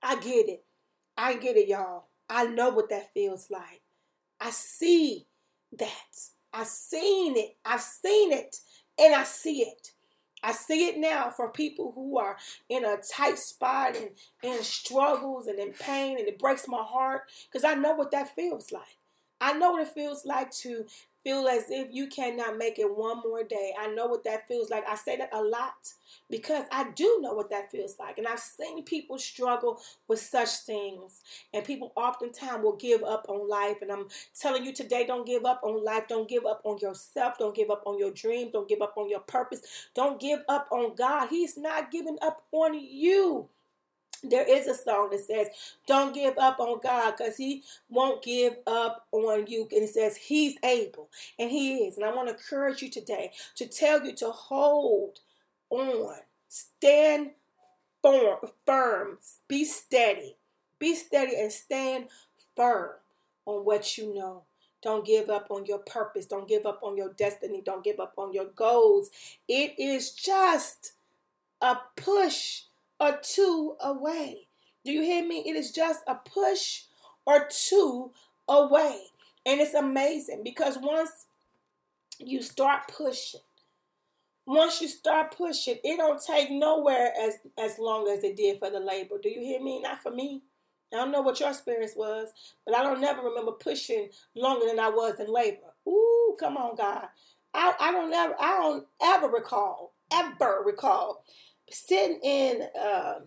I 0.03 0.17
get 0.17 0.49
it. 0.49 0.65
I 1.17 1.37
get 1.37 1.57
it, 1.57 1.69
y'all. 1.69 2.05
I 2.29 2.47
know 2.47 2.71
what 2.71 2.91
that 2.91 3.13
feels 3.13 3.51
like. 3.51 3.83
I 4.41 4.51
see 4.51 5.27
that. 5.79 5.91
I've 6.53 6.67
seen 6.67 7.37
it. 7.37 7.57
I've 7.65 7.81
seen 7.81 8.33
it. 8.33 8.57
And 8.99 9.15
I 9.15 9.25
see 9.25 9.63
it. 9.63 9.93
I 10.43 10.53
see 10.53 10.87
it 10.87 10.99
now 10.99 11.31
for 11.31 11.51
people 11.51 11.93
who 11.95 12.19
are 12.19 12.37
in 12.69 12.85
a 12.85 12.99
tight 12.99 13.39
spot 13.39 13.97
and 13.97 14.11
in 14.43 14.63
struggles 14.63 15.47
and 15.49 15.59
in 15.59 15.73
pain, 15.73 16.19
and 16.19 16.29
it 16.29 16.39
breaks 16.39 16.69
my 16.69 16.83
heart 16.83 17.23
because 17.51 17.65
I 17.65 17.75
know 17.75 17.95
what 17.95 18.13
that 18.13 18.35
feels 18.35 18.71
like. 18.71 18.99
I 19.47 19.53
know 19.53 19.71
what 19.71 19.83
it 19.83 19.95
feels 19.95 20.27
like 20.27 20.51
to 20.63 20.87
feel 21.23 21.47
as 21.47 21.71
if 21.71 21.87
you 21.93 22.09
cannot 22.09 22.59
make 22.59 22.81
it 22.81 22.97
one 22.97 23.19
more 23.19 23.45
day. 23.45 23.73
I 23.81 23.87
know 23.87 24.07
what 24.07 24.25
that 24.25 24.49
feels 24.49 24.71
like. 24.71 24.83
I 24.89 24.97
say 24.97 25.17
that 25.19 25.31
a 25.33 25.41
lot 25.41 25.93
because 26.29 26.65
I 26.73 26.91
do 26.91 27.21
know 27.21 27.33
what 27.33 27.51
that 27.51 27.71
feels 27.71 27.97
like. 28.01 28.19
And 28.19 28.27
I've 28.27 28.41
seen 28.41 28.83
people 28.83 29.19
struggle 29.19 29.81
with 30.09 30.19
such 30.19 30.49
things. 30.49 31.23
And 31.55 31.65
people 31.65 31.93
oftentimes 31.95 32.65
will 32.65 32.75
give 32.75 33.05
up 33.05 33.27
on 33.29 33.49
life. 33.49 33.77
And 33.83 33.93
I'm 33.93 34.09
telling 34.37 34.65
you 34.65 34.73
today, 34.73 35.07
don't 35.07 35.25
give 35.25 35.45
up 35.45 35.61
on 35.63 35.85
life. 35.85 36.09
Don't 36.09 36.29
give 36.29 36.45
up 36.45 36.63
on 36.65 36.79
yourself. 36.79 37.39
Don't 37.39 37.55
give 37.55 37.71
up 37.71 37.85
on 37.87 38.01
your 38.01 38.11
dreams. 38.11 38.51
Don't 38.53 38.69
give 38.69 38.83
up 38.83 38.95
on 38.97 39.09
your 39.09 39.21
purpose. 39.21 39.63
Don't 39.95 40.21
give 40.21 40.41
up 40.49 40.67
on 40.73 40.97
God. 40.97 41.29
He's 41.29 41.57
not 41.57 41.93
giving 41.93 42.19
up 42.21 42.43
on 42.51 42.75
you 42.75 43.49
there 44.23 44.49
is 44.49 44.67
a 44.67 44.75
song 44.75 45.11
that 45.11 45.21
says, 45.21 45.49
Don't 45.87 46.15
give 46.15 46.39
up 46.39 46.59
on 46.61 46.81
God 46.83 47.15
because 47.17 47.37
He 47.37 47.63
won't 47.89 48.23
give 48.23 48.57
up 48.67 49.07
on 49.13 49.47
you. 49.47 49.69
And 49.73 49.83
it 49.83 49.91
says, 49.91 50.17
He's 50.17 50.57
able, 50.65 51.09
and 51.39 51.51
He 51.51 51.85
is. 51.85 51.97
And 51.97 52.05
I 52.05 52.15
want 52.15 52.29
to 52.29 52.35
encourage 52.35 52.83
you 52.83 52.91
today 52.91 53.33
to 53.57 53.67
tell 53.67 54.05
you 54.05 54.15
to 54.17 54.31
hold 54.31 55.21
on, 55.71 56.17
stand 56.49 57.31
firm, 58.03 59.19
be 59.49 59.65
steady, 59.65 60.37
be 60.79 60.95
steady, 60.95 61.37
and 61.41 61.53
stand 61.53 62.07
firm 62.55 62.91
on 63.45 63.65
what 63.65 63.99
you 63.99 64.15
know. 64.15 64.43
Don't 64.83 65.05
give 65.05 65.31
up 65.31 65.49
on 65.51 65.67
your 65.67 65.79
purpose. 65.79 66.27
Don't 66.27 66.47
give 66.47 66.65
up 66.65 66.81
on 66.83 66.97
your 66.97 67.13
destiny. 67.15 67.63
Don't 67.65 67.83
give 67.83 67.99
up 67.99 68.15
on 68.17 68.33
your 68.33 68.45
goals. 68.45 69.11
It 69.49 69.75
is 69.79 70.13
just 70.13 70.93
a 71.61 71.77
push 71.97 72.63
or 73.01 73.19
two 73.23 73.77
away. 73.81 74.47
Do 74.85 74.93
you 74.93 75.03
hear 75.03 75.27
me? 75.27 75.43
It 75.47 75.57
is 75.57 75.73
just 75.73 76.03
a 76.07 76.15
push 76.15 76.83
or 77.27 77.49
two 77.51 78.13
away. 78.49 78.99
And 79.45 79.61
it's 79.61 79.75
amazing 79.75 80.43
because 80.45 80.79
once 80.81 81.27
you 82.19 82.43
start 82.43 82.83
pushing, 82.89 83.41
once 84.47 84.81
you 84.81 84.89
start 84.89 85.37
pushing, 85.37 85.77
it 85.83 85.97
don't 85.97 86.23
take 86.25 86.51
nowhere 86.51 87.13
as 87.21 87.39
as 87.59 87.79
long 87.79 88.09
as 88.09 88.23
it 88.25 88.37
did 88.37 88.59
for 88.59 88.71
the 88.71 88.81
labor. 88.81 89.17
Do 89.23 89.29
you 89.29 89.41
hear 89.41 89.61
me? 89.61 89.83
Not 89.83 90.03
for 90.03 90.13
me. 90.13 90.43
I 90.93 90.97
don't 90.97 91.11
know 91.11 91.21
what 91.21 91.41
your 91.41 91.49
experience 91.49 91.95
was, 91.97 92.29
but 92.65 92.77
I 92.77 92.83
don't 92.83 93.01
never 93.01 93.23
remember 93.23 93.53
pushing 93.53 94.09
longer 94.37 94.67
than 94.67 94.79
I 94.79 94.89
was 94.89 95.19
in 95.19 95.33
labor. 95.33 95.75
Ooh, 95.89 96.37
come 96.39 96.57
on, 96.57 96.77
God. 96.77 97.07
I, 97.53 97.75
I 97.81 97.93
don't 97.93 98.13
ever 98.13 98.35
I 98.39 98.57
don't 98.59 98.87
ever 99.03 99.29
recall, 99.29 99.95
ever 100.13 100.63
recall 100.65 101.25
sitting 101.71 102.21
in 102.23 102.63
uh, 102.79 103.21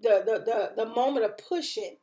the, 0.00 0.22
the, 0.24 0.42
the, 0.44 0.84
the 0.84 0.90
moment 0.90 1.24
of 1.24 1.38
pushing, 1.38 1.96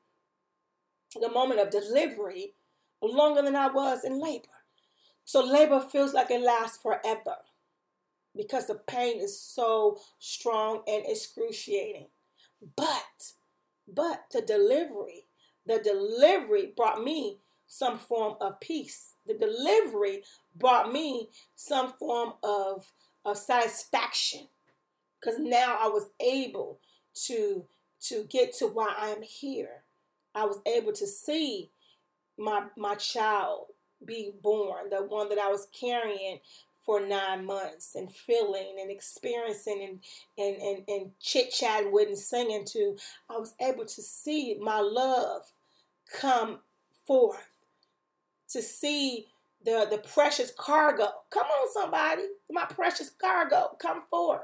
the 1.19 1.29
moment 1.29 1.59
of 1.59 1.69
delivery, 1.69 2.53
longer 3.01 3.41
than 3.41 3.55
I 3.55 3.67
was 3.67 4.03
in 4.03 4.19
labor. 4.19 4.47
So 5.25 5.43
labor 5.43 5.79
feels 5.79 6.13
like 6.13 6.31
it 6.31 6.41
lasts 6.41 6.77
forever 6.77 7.35
because 8.35 8.67
the 8.67 8.75
pain 8.75 9.21
is 9.21 9.39
so 9.39 9.99
strong 10.19 10.81
and 10.87 11.03
excruciating. 11.05 12.07
But, 12.75 13.33
but 13.87 14.25
the 14.31 14.41
delivery, 14.41 15.27
the 15.65 15.79
delivery 15.79 16.73
brought 16.75 17.03
me 17.03 17.39
some 17.67 17.99
form 17.99 18.35
of 18.41 18.59
peace. 18.59 19.13
The 19.27 19.35
delivery 19.35 20.23
brought 20.55 20.91
me 20.91 21.29
some 21.55 21.93
form 21.93 22.33
of, 22.43 22.91
of 23.23 23.37
satisfaction 23.37 24.47
because 25.23 25.39
now 25.39 25.77
I 25.81 25.87
was 25.87 26.09
able 26.19 26.79
to 27.25 27.65
to 28.01 28.25
get 28.29 28.53
to 28.55 28.67
why 28.67 28.93
I'm 28.97 29.21
here. 29.21 29.83
I 30.35 30.45
was 30.45 30.59
able 30.65 30.93
to 30.93 31.07
see 31.07 31.69
my 32.37 32.63
my 32.77 32.95
child 32.95 33.67
be 34.05 34.31
born, 34.41 34.89
the 34.89 34.97
one 34.97 35.29
that 35.29 35.39
I 35.39 35.49
was 35.49 35.67
carrying 35.79 36.39
for 36.85 37.05
nine 37.05 37.45
months 37.45 37.95
and 37.95 38.13
feeling 38.13 38.77
and 38.81 38.91
experiencing 38.91 39.83
and 39.87 39.99
and, 40.37 40.61
and, 40.61 40.83
and 40.87 41.11
chit 41.21 41.51
chatting 41.51 41.93
with 41.93 42.09
and 42.09 42.17
singing 42.17 42.65
to, 42.65 42.97
I 43.29 43.37
was 43.37 43.53
able 43.61 43.85
to 43.85 44.01
see 44.01 44.57
my 44.61 44.79
love 44.79 45.43
come 46.13 46.59
forth. 47.07 47.47
To 48.49 48.61
see 48.61 49.27
the, 49.65 49.87
the 49.89 49.97
precious 49.97 50.51
cargo. 50.55 51.07
Come 51.31 51.47
on, 51.47 51.73
somebody. 51.73 52.23
My 52.51 52.65
precious 52.65 53.09
cargo, 53.09 53.75
come 53.79 54.03
forth. 54.09 54.41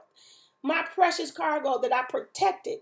My 0.63 0.83
precious 0.93 1.31
cargo 1.31 1.79
that 1.81 1.93
I 1.93 2.03
protected 2.03 2.79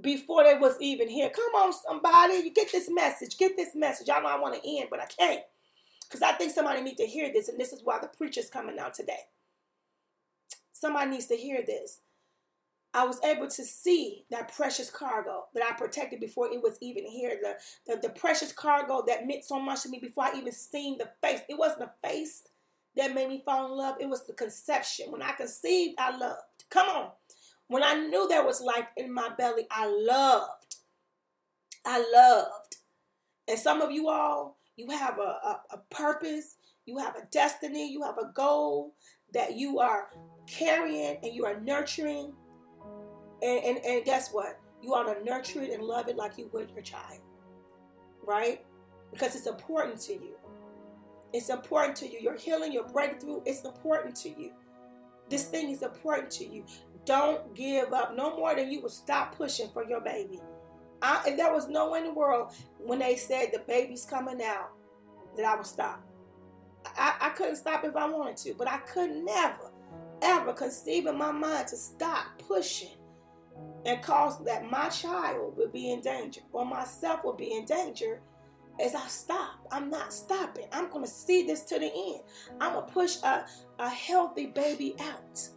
before 0.00 0.44
they 0.44 0.54
was 0.54 0.76
even 0.80 1.08
here. 1.08 1.30
Come 1.30 1.54
on, 1.62 1.72
somebody. 1.72 2.34
You 2.34 2.52
get 2.52 2.72
this 2.72 2.88
message. 2.90 3.36
Get 3.36 3.56
this 3.56 3.74
message. 3.74 4.08
I 4.08 4.20
know 4.20 4.28
I 4.28 4.38
want 4.38 4.54
to 4.54 4.78
end, 4.78 4.88
but 4.90 5.00
I 5.00 5.06
can't. 5.06 5.42
Because 6.08 6.22
I 6.22 6.32
think 6.32 6.52
somebody 6.52 6.80
needs 6.80 6.96
to 6.96 7.06
hear 7.06 7.32
this, 7.32 7.48
and 7.48 7.58
this 7.58 7.72
is 7.72 7.82
why 7.84 7.98
the 8.00 8.08
preacher's 8.08 8.50
coming 8.50 8.78
out 8.78 8.94
today. 8.94 9.20
Somebody 10.72 11.10
needs 11.10 11.26
to 11.26 11.36
hear 11.36 11.62
this. 11.64 12.00
I 12.92 13.04
was 13.04 13.22
able 13.22 13.46
to 13.46 13.64
see 13.64 14.24
that 14.30 14.52
precious 14.52 14.90
cargo 14.90 15.44
that 15.54 15.62
I 15.62 15.72
protected 15.74 16.18
before 16.18 16.48
it 16.52 16.60
was 16.60 16.76
even 16.80 17.06
here. 17.06 17.38
The, 17.40 17.94
the, 17.94 18.00
the 18.00 18.08
precious 18.08 18.50
cargo 18.50 19.04
that 19.06 19.26
meant 19.26 19.44
so 19.44 19.60
much 19.60 19.82
to 19.82 19.88
me 19.88 20.00
before 20.00 20.24
I 20.24 20.36
even 20.36 20.52
seen 20.52 20.98
the 20.98 21.08
face. 21.22 21.42
It 21.48 21.56
wasn't 21.56 21.80
the 21.80 22.08
face 22.08 22.48
that 22.96 23.14
made 23.14 23.28
me 23.28 23.42
fall 23.44 23.70
in 23.70 23.78
love. 23.78 23.96
It 24.00 24.08
was 24.08 24.26
the 24.26 24.32
conception. 24.32 25.12
When 25.12 25.22
I 25.22 25.32
conceived, 25.32 25.94
I 26.00 26.16
loved. 26.16 26.40
Come 26.70 26.88
on. 26.88 27.10
When 27.68 27.82
I 27.82 27.94
knew 27.94 28.26
there 28.28 28.44
was 28.44 28.60
life 28.60 28.86
in 28.96 29.12
my 29.12 29.30
belly, 29.36 29.66
I 29.70 29.86
loved. 29.86 30.76
I 31.84 32.04
loved. 32.12 32.76
And 33.48 33.58
some 33.58 33.80
of 33.80 33.90
you 33.90 34.08
all, 34.08 34.58
you 34.76 34.88
have 34.90 35.18
a, 35.18 35.22
a, 35.22 35.60
a 35.72 35.78
purpose, 35.90 36.56
you 36.86 36.98
have 36.98 37.16
a 37.16 37.26
destiny, 37.30 37.90
you 37.90 38.02
have 38.02 38.18
a 38.18 38.32
goal 38.34 38.94
that 39.32 39.56
you 39.56 39.78
are 39.78 40.08
carrying 40.46 41.18
and 41.22 41.34
you 41.34 41.44
are 41.44 41.60
nurturing 41.60 42.32
and, 43.42 43.64
and, 43.64 43.78
and 43.84 44.04
guess 44.04 44.30
what? 44.32 44.58
You 44.82 44.94
ought 44.94 45.12
to 45.12 45.24
nurture 45.24 45.62
it 45.62 45.70
and 45.70 45.82
love 45.82 46.08
it 46.08 46.16
like 46.16 46.38
you 46.38 46.50
would 46.52 46.70
your 46.70 46.82
child. 46.82 47.20
Right? 48.26 48.64
Because 49.12 49.34
it's 49.34 49.46
important 49.46 50.00
to 50.02 50.12
you. 50.12 50.36
It's 51.32 51.48
important 51.48 51.96
to 51.98 52.10
you. 52.10 52.18
Your 52.20 52.36
healing, 52.36 52.72
your 52.72 52.88
breakthrough, 52.88 53.40
it's 53.46 53.64
important 53.64 54.16
to 54.16 54.28
you. 54.28 54.52
This 55.30 55.44
thing 55.44 55.70
is 55.70 55.82
important 55.82 56.30
to 56.32 56.46
you. 56.46 56.64
Don't 57.06 57.54
give 57.54 57.92
up 57.92 58.14
no 58.14 58.36
more 58.36 58.54
than 58.54 58.70
you 58.70 58.82
will 58.82 58.90
stop 58.90 59.36
pushing 59.36 59.70
for 59.70 59.84
your 59.84 60.00
baby. 60.00 60.40
I, 61.00 61.22
if 61.26 61.36
there 61.36 61.52
was 61.52 61.68
no 61.68 61.88
one 61.88 62.00
in 62.00 62.08
the 62.08 62.14
world 62.14 62.52
when 62.78 62.98
they 62.98 63.16
said 63.16 63.50
the 63.52 63.60
baby's 63.60 64.04
coming 64.04 64.42
out, 64.42 64.72
that 65.36 65.46
I 65.46 65.56
would 65.56 65.66
stop. 65.66 66.02
I, 66.84 67.14
I 67.20 67.28
couldn't 67.30 67.56
stop 67.56 67.84
if 67.84 67.96
I 67.96 68.08
wanted 68.08 68.36
to, 68.38 68.54
but 68.54 68.68
I 68.68 68.78
could 68.78 69.10
never, 69.10 69.70
ever 70.20 70.52
conceive 70.52 71.06
in 71.06 71.16
my 71.16 71.30
mind 71.30 71.68
to 71.68 71.76
stop 71.76 72.26
pushing 72.46 72.98
and 73.86 74.02
cause 74.02 74.42
that 74.44 74.70
my 74.70 74.88
child 74.88 75.56
would 75.56 75.72
be 75.72 75.92
in 75.92 76.00
danger 76.00 76.40
or 76.52 76.64
myself 76.64 77.24
would 77.24 77.36
be 77.36 77.54
in 77.54 77.64
danger 77.64 78.20
as 78.84 78.94
I 78.94 79.06
stop. 79.08 79.66
I'm 79.72 79.90
not 79.90 80.12
stopping. 80.12 80.66
I'm 80.72 80.90
going 80.90 81.04
to 81.04 81.10
see 81.10 81.46
this 81.46 81.62
to 81.64 81.78
the 81.78 81.86
end. 81.86 82.20
I'm 82.60 82.74
going 82.74 82.86
to 82.86 82.92
push 82.92 83.16
a, 83.22 83.46
a 83.78 83.88
healthy 83.88 84.46
baby 84.46 84.94
out. 85.00 85.48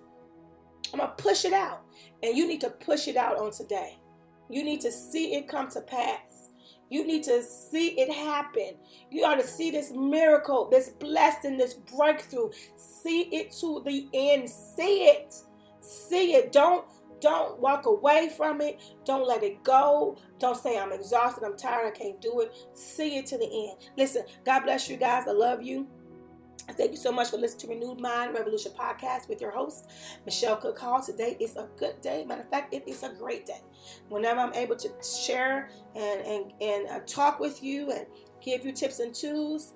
I'm 0.94 1.00
going 1.00 1.10
to 1.10 1.24
push 1.24 1.46
it 1.46 1.54
out. 1.54 1.82
And 2.22 2.38
you 2.38 2.48
need 2.48 2.62
to 2.62 2.70
push 2.70 3.08
it 3.08 3.18
out 3.18 3.38
on 3.38 3.52
today. 3.52 3.98
You 4.50 4.64
need 4.64 4.82
to 4.82 4.92
see 4.92 5.36
it 5.36 5.48
come 5.48 5.70
to 5.70 5.82
pass. 5.82 6.50
You 6.90 7.08
need 7.08 7.24
to 7.24 7.42
see 7.42 8.00
it 8.00 8.14
happen. 8.14 8.76
You 9.10 9.26
ought 9.26 9.42
to 9.42 9.48
see 9.48 9.72
this 9.72 9.92
miracle, 9.92 10.70
this 10.70 10.90
blessing, 10.90 11.58
this 11.58 11.74
breakthrough. 11.74 12.52
See 12.76 13.22
it 13.32 13.52
to 13.62 13.82
the 13.84 14.08
end. 14.14 14.50
See 14.50 15.06
it. 15.06 15.36
See 15.80 16.36
it. 16.36 16.52
Don't 16.52 16.86
don't 17.24 17.58
walk 17.60 17.86
away 17.86 18.30
from 18.36 18.60
it. 18.60 18.82
Don't 19.06 19.26
let 19.26 19.44
it 19.44 19.64
go. 19.64 20.18
Don't 20.40 20.58
say, 20.58 20.78
I'm 20.78 20.92
exhausted, 20.92 21.44
I'm 21.46 21.56
tired, 21.56 21.88
I 21.88 21.92
can't 21.92 22.22
do 22.22 22.42
it. 22.42 22.54
See 22.74 23.18
it 23.18 23.26
to 23.28 23.38
the 23.38 23.46
end. 23.46 23.90
Listen, 23.98 24.24
God 24.46 24.62
bless 24.62 24.90
you 24.90 24.98
guys. 24.98 25.24
I 25.28 25.32
love 25.32 25.64
you. 25.64 25.88
Thank 26.78 26.92
you 26.92 26.98
so 26.98 27.12
much 27.12 27.30
for 27.30 27.38
listening 27.38 27.80
to 27.80 27.86
Renewed 27.86 28.02
Mind 28.02 28.34
Revolution 28.34 28.72
podcast 28.78 29.28
with 29.28 29.42
your 29.42 29.52
host, 29.52 29.90
Michelle 30.26 30.58
Cook 30.58 30.80
Hall. 30.80 31.02
Today 31.02 31.36
is 31.40 31.56
a 31.56 31.68
good 31.78 32.00
day. 32.02 32.24
Matter 32.26 32.42
of 32.42 32.50
fact, 32.50 32.74
it 32.74 32.88
is 32.88 33.04
a 33.04 33.10
great 33.10 33.46
day. 33.46 33.62
Whenever 34.10 34.40
I'm 34.40 34.54
able 34.54 34.76
to 34.78 34.90
share 35.02 35.70
and, 35.96 36.22
and, 36.22 36.54
and 36.62 36.88
uh, 36.90 37.00
talk 37.06 37.40
with 37.40 37.64
you 37.64 37.92
and 37.92 38.06
give 38.42 38.66
you 38.66 38.72
tips 38.72 39.00
and 39.00 39.14
tools, 39.14 39.74